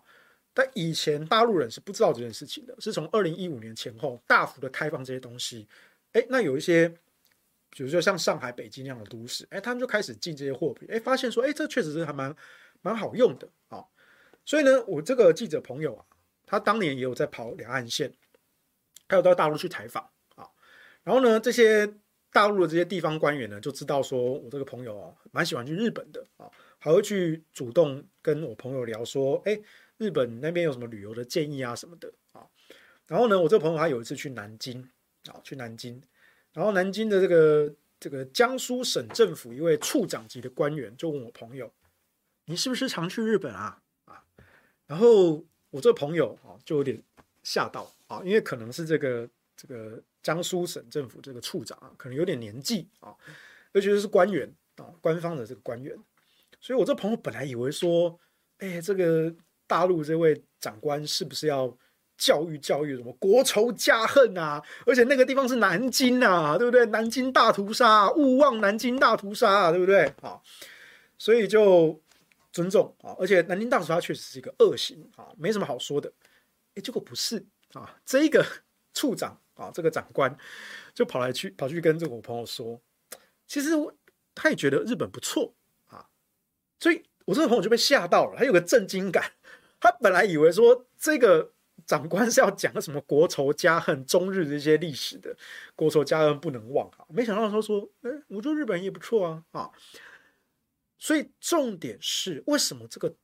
[0.54, 5.68] 但以前大陆人是不知道这件事情的，是从二零一五年前后大幅的开放这些东西，
[6.12, 6.90] 哎，那有一些，
[7.70, 12.36] 比如说像上海、北京那样的都市，哎，他们就开始进这些货品，哎，发现说，哎，这确实是还蛮
[12.82, 13.86] 蛮好用的啊。
[14.44, 16.04] 所以呢，我这个记者朋友啊，
[16.46, 18.12] 他当年也有在跑两岸线，
[19.10, 20.48] 还有到大陆去采访啊。
[21.04, 21.92] 然后呢，这些
[22.32, 29.60] 大陆的这些地方官员呢，就知道说我这个朋友啊，蛮喜欢去日本的啊，还会去主动跟我朋友聊说，哎。
[30.00, 32.48] 日本那边有什么旅游的建议啊什么的啊？
[33.06, 34.82] 然后呢，我这个朋友他有一次去南京
[35.26, 36.02] 啊，去南京，
[36.54, 41.70] 然后南京的这个这个江苏省政府一位处长级的官员就问我朋友
[42.48, 44.24] ：“你是不是常去日本啊？”啊，
[44.88, 47.04] 然后我这朋友啊就有点
[47.50, 49.28] 吓到啊，因为可能是这个
[49.58, 53.16] 这个江苏省政府这个处长啊，可能有点年纪啊，
[53.72, 55.96] 尤其是官员啊，官方的这个官员，
[56.62, 58.20] 所以我这朋友本来以为说，
[58.60, 59.34] 哎，这个。
[59.70, 61.72] 大陆这位长官是不是要
[62.18, 64.60] 教育教育什么国仇家恨啊？
[64.84, 66.84] 而且那个地方是南京啊，对不对？
[66.88, 70.06] 南京大屠杀，勿忘南京大屠杀，啊对不对？
[70.24, 70.42] 啊，
[71.20, 72.02] 所以就
[72.52, 73.16] 尊重啊。
[73.20, 76.12] 而且南京大屠杀确实是一个恶行啊，没什么好说的。
[76.82, 78.46] 结果不是啊，这个
[78.94, 80.36] 处长啊，这个长官
[80.94, 82.82] 就跑来去跑去跟这个我朋友说，
[83.48, 83.72] 其实
[84.34, 85.54] 他也觉得日本不错
[85.88, 86.08] 啊，
[86.80, 89.32] 所以我这个朋友就被吓到了，他有个震惊感。
[89.82, 91.54] 他本来以为说这个
[91.86, 95.34] 长官是要讲个什么国仇家恨、中日这些历史的
[95.74, 99.72] 国仇家恨不能忘啊，没想到他说，哎，我觉得日本也不错啊啊，
[100.98, 103.16] 所以重点是为什么这个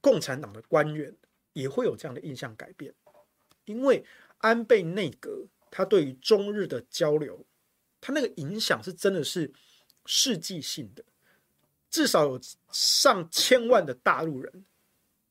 [0.00, 1.14] 共产党的官员
[1.60, 2.94] 也会有这样的印象改变？
[3.66, 4.04] 因为
[4.38, 7.44] 安倍内阁他对于中日的交流，
[8.00, 9.52] 他那个影响是真的是
[10.06, 11.04] 世纪性的，
[11.90, 12.40] 至少有
[12.72, 14.64] 上千万的大陆人。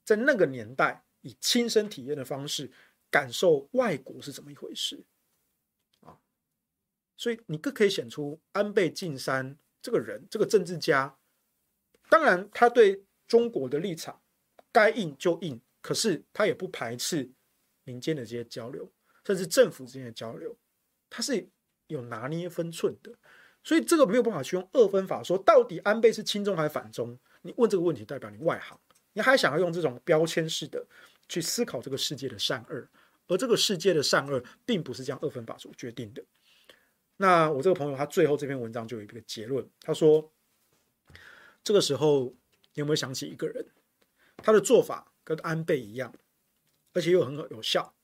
[0.05, 2.71] 在那个年代，以亲身体验的方式
[3.11, 5.03] 感受外国是怎么一回事
[6.01, 6.17] 啊？
[7.17, 11.17] 所以你更可以显出安倍晋三这个人，这个政治家。
[12.09, 14.19] 当然，他对中国的立场
[14.71, 17.29] 该硬就硬，可是他也不排斥
[17.83, 18.91] 民间的这些交流，
[19.25, 20.55] 甚至政府之间的交流，
[21.09, 21.47] 他是
[21.87, 23.11] 有拿捏分寸的。
[23.63, 27.17] 所以这个没有办法去用二分法说，到底安倍是亲中还是反中？
[27.41, 28.79] 你问这个问题，代表你外行。
[29.13, 30.85] 你还想要用这种标签式的
[31.27, 32.87] 去思考这个世界的善恶，
[33.27, 36.23] 而这个世界的善恶并不是这样二分法所决定的。
[37.17, 40.31] 那我这个朋友他最后这篇文章就有一个结论，他说：
[41.63, 42.33] 这个时候
[42.73, 43.65] 你有没有想起一个人？
[44.37, 46.13] 他的做法跟安倍一样，
[46.93, 47.95] 而且又很有效。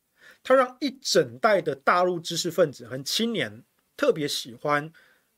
[0.43, 3.63] 他让一整代的大陆知识分子和青年
[3.97, 4.93] 特别喜欢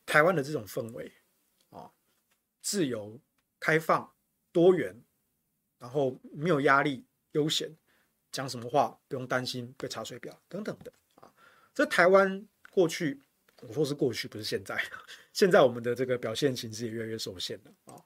[0.05, 1.13] 台湾的这种氛围
[1.69, 1.91] 啊，
[2.61, 3.19] 自由、
[3.59, 4.13] 开放、
[4.51, 5.01] 多元。
[5.79, 7.77] 然后没有压力，悠闲，
[8.31, 11.31] 讲什么话不用担心被查水表等等的啊。
[11.71, 13.21] 这台湾过去
[13.61, 14.75] 我说是过去，不是现在。
[15.31, 18.03] 现在我们的这个表现形式也越来越受限了啊。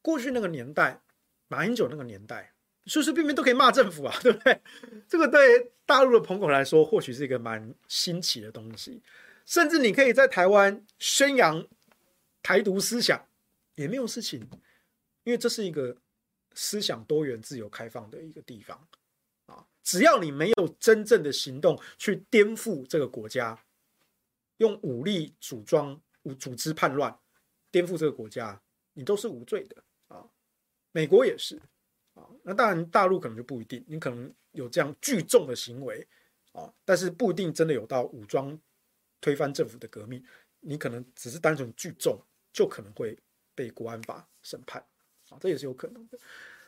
[0.00, 1.02] 过去那个年代，
[1.48, 2.54] 马英九那个年代，
[2.86, 4.60] 随随便便都可以骂政府啊， 对不对？
[5.08, 9.02] 这个对大陆的朋友来说，或许是一个蛮新奇的东西。
[9.46, 11.66] 甚至你可以在台湾宣扬
[12.42, 13.26] 台独思想，
[13.74, 14.40] 也没有事情，
[15.24, 15.96] 因为这是一个
[16.54, 18.86] 思想多元、自由、开放的一个地方
[19.46, 19.66] 啊。
[19.82, 23.58] 只要你没有真正的行动去颠覆这个国家，
[24.58, 26.00] 用武力组装、
[26.38, 27.18] 组织叛乱，
[27.72, 28.60] 颠覆这个国家，
[28.92, 30.24] 你都是无罪的啊。
[30.92, 31.60] 美国也是
[32.42, 36.06] 那当然，大陆可能就不一定，你可能有这样聚众的行为
[36.52, 38.58] 啊，但是不一定真的有到武装。
[39.22, 40.24] 推翻政府的革命，
[40.60, 42.18] 你可能只是单纯聚众，
[42.54, 43.14] 就可能会
[43.54, 44.82] 被国安法审判
[45.28, 46.18] 啊，这也是有可能的。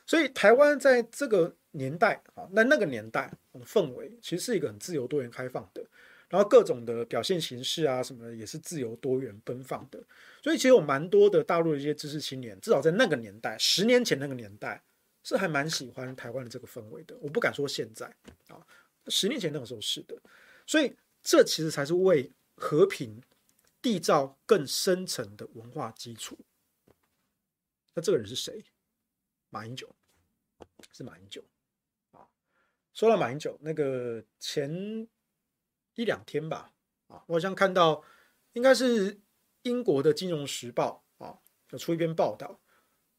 [0.04, 3.32] 所以台湾在这个年代啊，那那个年代
[3.64, 5.82] 氛围其实是一个很自由、多元、开放的，
[6.28, 9.98] 然后各种的表现形式啊什么的也是自由、多元、奔放的。
[10.42, 14.82] 所以其实有蛮多的大陆的一些知识青年，至少在那个年代，十年前那个年代，
[15.22, 17.16] 是还蛮喜欢台湾的这个氛围的。
[17.20, 18.06] 我不敢说现在
[18.48, 18.66] 啊，
[19.06, 20.16] 十年前那个时候是的。
[20.66, 23.20] 所以这其实才是为和平
[23.80, 26.38] 缔造更深层的文化基础。
[27.94, 28.64] 那这个人是谁？
[29.50, 29.94] 马英九，
[30.92, 31.44] 是马英九
[32.12, 32.26] 啊。
[32.94, 35.06] 说到马英九，那个前
[35.94, 36.72] 一两天吧，
[37.08, 38.02] 啊，我好像看到
[38.54, 39.20] 应该是
[39.62, 41.38] 英国的《金融时报》啊，
[41.70, 42.60] 有出一篇报道，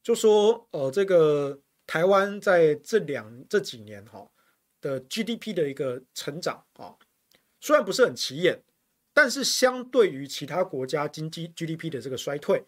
[0.01, 4.28] 就说呃，这个台湾在这两这几年哈
[4.82, 6.96] 的 GDP 的一个成长啊，
[7.60, 8.62] 虽然不是很起眼。
[9.16, 12.64] 但是相对于其他国家经济 GDP 的这个衰退，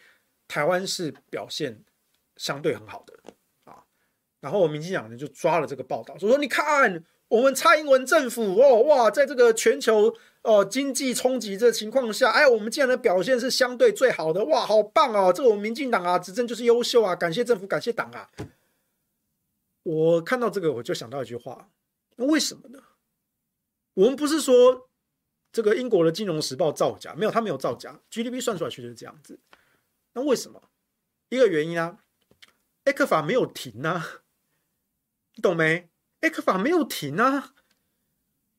[0.48, 1.84] 台湾是表现
[2.38, 3.82] 相对很好的啊。
[4.42, 15.34] 然后我民进党呢就抓了这个报道，说说你看我们蔡英文政府哦哇，在这个全球哦经济冲击这情况下，哎，我们竟然的表现是相对最好的哇，好棒哦！
[15.34, 18.30] 这个我们民进党啊执政就是优秀啊，感谢政府，感谢党啊。
[19.86, 21.70] 我看到这个我就想到一句话，
[22.18, 22.84] 那为什么呢？
[23.94, 24.90] 我们不是说。
[25.52, 29.40] 这个英国的《金融时报》造假没有，他没有造假，GDP 算出来确实是这样子。
[30.12, 30.70] 那为什么？
[31.30, 32.00] 一个原因啊
[32.84, 34.06] ，ECFA 没有停啊，
[35.36, 35.88] 你懂没
[36.20, 37.54] ？ECFA 没有停啊。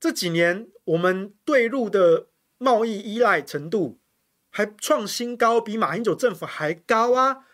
[0.01, 4.01] 这几年我们对陆的贸易依赖程度
[4.49, 7.47] 还创新高，比马英九政府还高啊。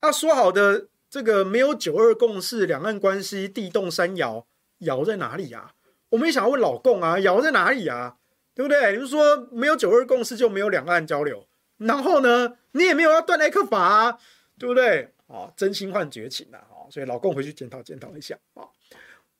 [0.00, 4.46] 他说好的这个没有九二共识，两岸关系地动山摇，
[4.78, 5.74] 摇在哪里啊？
[6.10, 8.16] 我们也想要问老共啊，摇在哪里啊？
[8.54, 8.92] 对不对？
[8.92, 14.18] 你就是说没有九二共识就没有两岸交流，然后呢，你也没有要断 ECFA 啊，
[14.58, 15.14] 对不对？
[15.28, 16.64] 啊，真心换绝情啊！
[16.90, 18.64] 所以老共回去检讨检讨一下啊。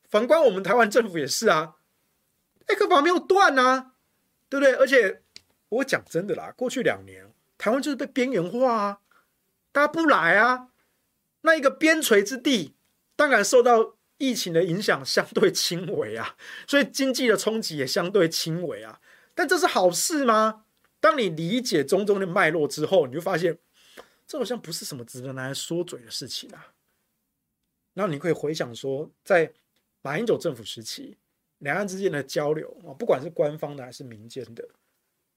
[0.08, 1.74] 反观我们台湾政府也是啊
[2.66, 3.92] ，ECFA 没有断啊，
[4.48, 4.74] 对不对？
[4.74, 5.22] 而且
[5.70, 8.98] 我讲真的啦，过去两年台湾就是被边缘化啊，
[9.72, 10.68] 大家不来啊，
[11.43, 12.74] 那一个边陲之地
[13.16, 13.94] 当然受到。
[14.20, 16.36] 疫情的影响相对轻微啊，
[16.66, 19.01] 所以经济的冲击也相对轻微啊。
[19.32, 20.65] 但这是好事吗？
[20.98, 23.56] 当你理解种种的脉络之后，你就发现
[24.27, 26.74] 这好像不是什么值得拿来说嘴的事情啊。
[27.94, 29.52] 然后你可以回想说，在
[30.02, 31.16] 马英九政府时期，
[31.59, 34.69] 两岸之间的交流啊，不管是官方的还是民间的，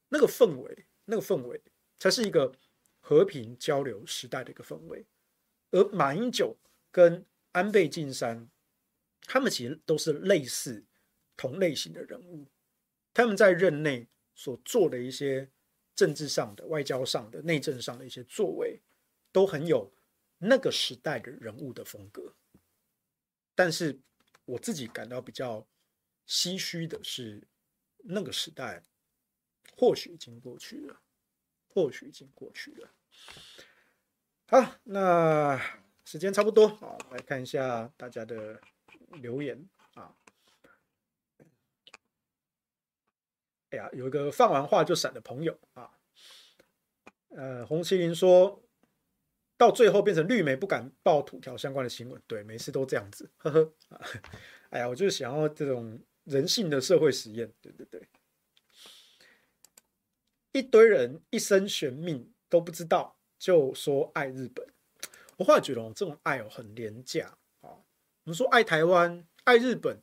[0.09, 1.61] 那个氛围，那个氛围
[1.99, 2.51] 才是一个
[2.99, 5.05] 和平交流时代的一个氛围。
[5.71, 6.57] 而马英九
[6.91, 8.49] 跟安倍晋三。
[9.23, 10.83] 他们其实都是类似
[11.37, 12.47] 同类型的人物，
[13.13, 15.49] 他们在任内所做的一些
[15.95, 18.81] 政治上的、外交上的、内政上的一些作为，
[19.31, 19.93] 都很有
[20.39, 22.33] 那个时代的人物的风格。
[23.53, 24.01] 但是
[24.43, 25.65] 我自己感到比较
[26.27, 27.47] 唏嘘的是，
[27.99, 28.83] 那个时代
[29.77, 30.99] 或许已经过去了，
[31.69, 32.91] 或许已经过去了。
[34.51, 35.57] 好，那
[36.03, 38.59] 时间差不多，好，来看一下大家的。
[39.21, 40.15] 留言啊！
[43.71, 45.91] 哎呀，有一个放完话就闪的朋友啊。
[47.27, 48.63] 呃，红麒麟说
[49.57, 53.73] 到最后变成绿媒不敢报土条相关的新闻，对，每次都这样子，呵呵。
[54.69, 58.07] 哎呀，我就是想要这种人性的社会实验，对对对。
[60.53, 64.63] 一堆人一生悬命都不知道，就说爱日本。
[65.35, 67.73] 我后来觉得哦这种爱哦很廉价啊。
[68.23, 69.99] 我们说爱台湾、爱日本，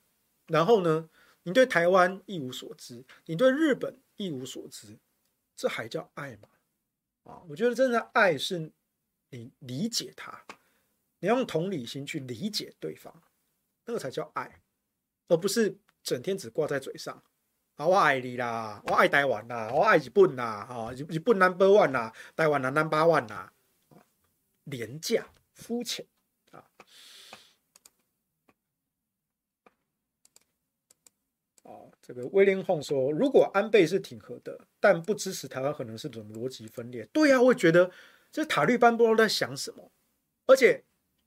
[0.49, 1.09] 然后呢，
[1.45, 4.99] 你对台湾一无所知，你对日本一无所知，
[5.55, 6.49] 这还叫爱吗？
[7.23, 8.73] 啊，我觉得真的爱是
[9.31, 10.45] 你理解他，
[11.21, 13.23] 你用同理心去理解对方，
[13.85, 14.63] 那个才叫爱，
[15.29, 17.23] 而不是整天只挂在嘴上，
[17.79, 23.53] 啊，我爱你啦，我爱台湾啦，我爱日本啦，啊，日日本 number one 啦，台湾啦 number one 啦，
[24.65, 26.05] 廉价肤浅
[26.51, 26.67] 啊。
[32.03, 37.07] 这个威廉洪说，如果安倍是挺和的，但不支持台湾，可能是种逻辑分裂。
[37.13, 37.89] 对呀、啊，我也觉得
[38.33, 39.93] 这塔利班不知道在想什么，
[40.47, 40.85] 而且。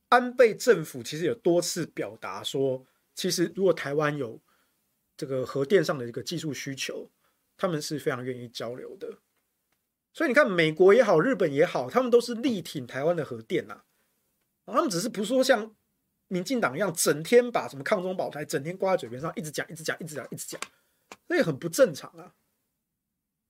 [0.10, 4.38] 安倍政府其实有多次表达说，其实如果台湾有
[5.22, 7.08] 这个核电上的一个技术需求，
[7.56, 9.20] 他们是非常愿意交流的。
[10.14, 13.84] 所以你看，美国也好，日本也好，他们都是力挺台湾的核电呐。
[14.66, 15.76] 他们只是不说像
[16.28, 20.60] 民进党一样，整天把什么抗中保台整天挂在嘴边上，一直讲，一直讲，一直讲，一直讲，
[21.28, 22.34] 那也很不正常啊。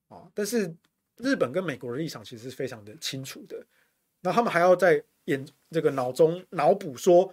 [0.08, 0.76] 啊，但是
[1.16, 3.66] 日本跟美国的立场其实是非常的清楚的。
[4.20, 5.02] 那他们还要在。
[5.26, 7.32] 眼这个脑中脑补说，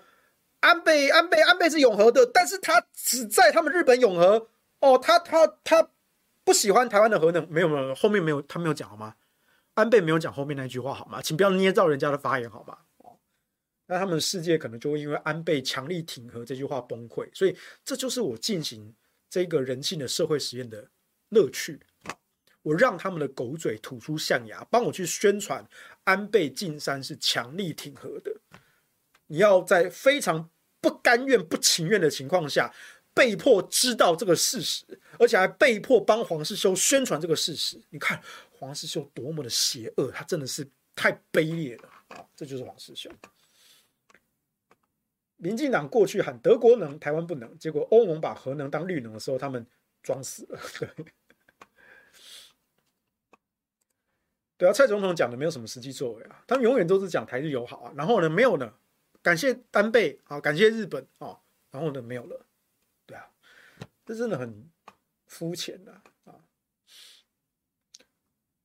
[0.61, 4.47] 安倍安倍安倍是永和的，但是他只在他们日本永和
[4.79, 5.89] 哦，他他他
[6.43, 9.15] 不喜欢台湾的核能，没有没有，后面没有他没有讲好吗？
[9.75, 11.21] 安倍没有讲后面那句话好吗？
[11.21, 12.77] 请不要捏造人家的发言好吗？
[12.97, 13.17] 哦，
[13.87, 17.55] 那他们的世界可能就会因为安倍强力挺核这句话崩溃，所以
[17.85, 18.93] 这就是我进行
[19.29, 20.89] 这个人性的社会实验的
[21.29, 21.79] 乐趣。
[22.61, 25.65] 我让他们的狗嘴吐出象牙，帮我去宣传
[26.03, 28.35] 安倍晋三是强力挺核的。
[29.29, 30.49] 你要在非常
[30.81, 32.73] 不甘愿、不情愿的情况下，
[33.13, 34.85] 被迫知道这个事实，
[35.17, 37.79] 而且还被迫帮黄世修宣传这个事实。
[37.89, 42.25] 你看黄世修多么的邪恶，他真的是太卑劣了啊！
[42.35, 43.09] 这就是黄世修。
[45.37, 49.65] 民进党过去喊德国能，台湾不能，结果欧盟把核能当绿能的时候，他们
[50.01, 50.59] 装死了。
[50.79, 50.89] 对。
[54.57, 58.73] 对啊，蔡总统讲的没有什么实际作为啊，他们永远都是讲台日友好啊，然后呢，没有呢，
[59.21, 61.39] 感谢丹倍啊，感谢日本啊，
[61.71, 62.45] 然后呢，没有了，
[63.05, 63.29] 对啊，
[64.05, 64.69] 这真的很
[65.27, 65.91] 肤浅的
[66.25, 66.35] 啊。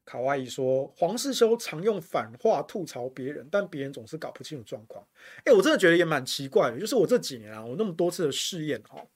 [0.05, 5.07] 卡哇伊说，黄世修常用反话吐槽别人，但别人总是搞不清楚状况。
[5.45, 9.07] 哎，我真的觉得也蛮奇怪的，就是我这几年啊，我那么多次的试验哈，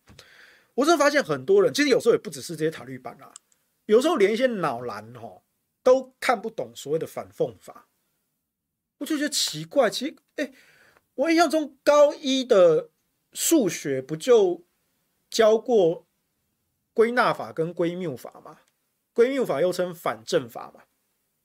[0.75, 3.33] 我真的发现很多人，其实有时候也不只是这些塔绿版啊，
[3.87, 5.43] 有时候连一些脑蓝哈。
[5.81, 7.89] 都看不懂所谓的反讽法，
[8.99, 9.89] 我就觉得奇怪。
[9.89, 10.53] 其实，哎，
[11.19, 12.91] 我印象中高一的
[13.33, 14.65] 数学不就
[15.29, 16.07] 教过
[16.95, 18.61] 归纳法跟归谬法吗？
[19.13, 20.85] 归谬法又称反证法嘛，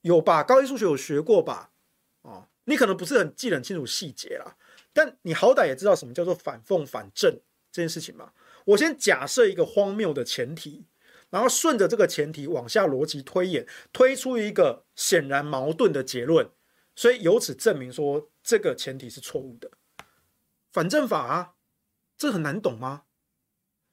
[0.01, 0.43] 有吧？
[0.43, 1.71] 高一数学有学过吧？
[2.21, 4.55] 哦，你可能不是很记得很清楚细节啦，
[4.93, 7.39] 但你好歹也知道什么叫做反讽、反证
[7.71, 8.31] 这件事情嘛。
[8.65, 10.85] 我先假设一个荒谬的前提。
[11.31, 16.47] 然后顺着这个前提往下逻辑推演，推出一个显然矛盾的结论，
[16.95, 19.71] 所以由此证明说这个前提是错误的。
[20.71, 21.53] 反证法啊，
[22.17, 23.03] 这很难懂吗？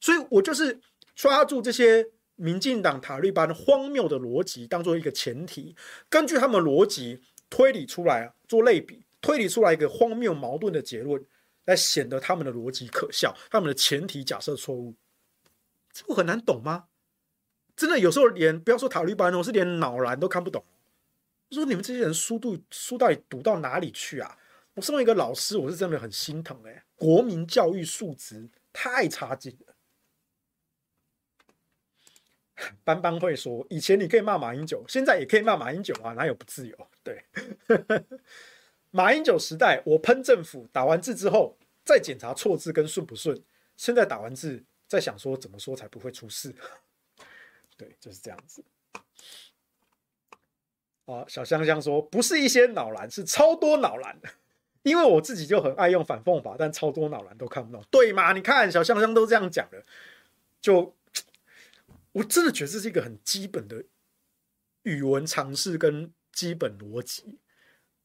[0.00, 0.80] 所以我就是
[1.14, 5.76] 抓住这些民进党塔利班荒谬的逻辑当做一个前提，
[6.08, 7.20] 根据他们逻辑
[7.50, 11.22] 推理出来做类比，推理出来一个荒谬矛盾的结论，
[11.66, 14.94] 来显得他们的逻辑可笑，他们的前提假设错误，
[15.92, 16.86] 这不很难懂吗？
[17.76, 20.64] 真的有时候连不要说塔利班，我是连脑蓝都看不懂。
[21.50, 24.38] 说你们这些人书读书到底读到哪里去啊？
[24.80, 29.74] 我身为一个老师，我是真的很心疼哎、国民教育素质太差劲了。
[32.82, 36.90] 班班会说，以前你可以骂马英九，现在也可以骂马英九啊，哪有不自由？
[37.02, 37.22] 对，
[38.90, 43.38] 马英九时代，我喷政府，打完字之后再检查错字跟顺不顺，
[43.76, 46.54] 现在打完字再想说怎么说才不会出事。
[47.76, 48.64] 对，就是这样子。
[51.04, 54.18] 啊，小香香说，不是一些脑蓝，是超多脑蓝。
[54.82, 58.32] 因为我自己就很爱用反讽法，但超多脑蓝都看不懂，对吗？
[58.32, 59.84] 你看小香香都这样讲了，
[60.60, 60.94] 就
[62.12, 63.84] 我真的觉得这是一个很基本的
[64.82, 67.38] 语文常识跟基本逻辑。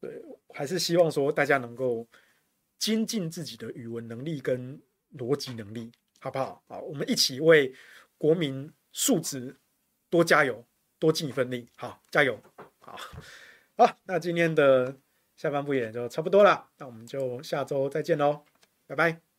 [0.00, 2.06] 对，还是希望说大家能够
[2.78, 4.80] 精进自己的语文能力跟
[5.16, 5.90] 逻辑能力，
[6.20, 6.62] 好不好？
[6.68, 7.74] 好，我们一起为
[8.18, 9.56] 国民素质。
[10.08, 10.64] 多加油，
[11.00, 12.40] 多尽一份力，好，加油，
[12.78, 12.96] 好，
[13.76, 14.96] 好，那今天的
[15.36, 18.42] 下半部也就差不多了，那我们就下周再见喽，
[18.86, 19.35] 拜拜。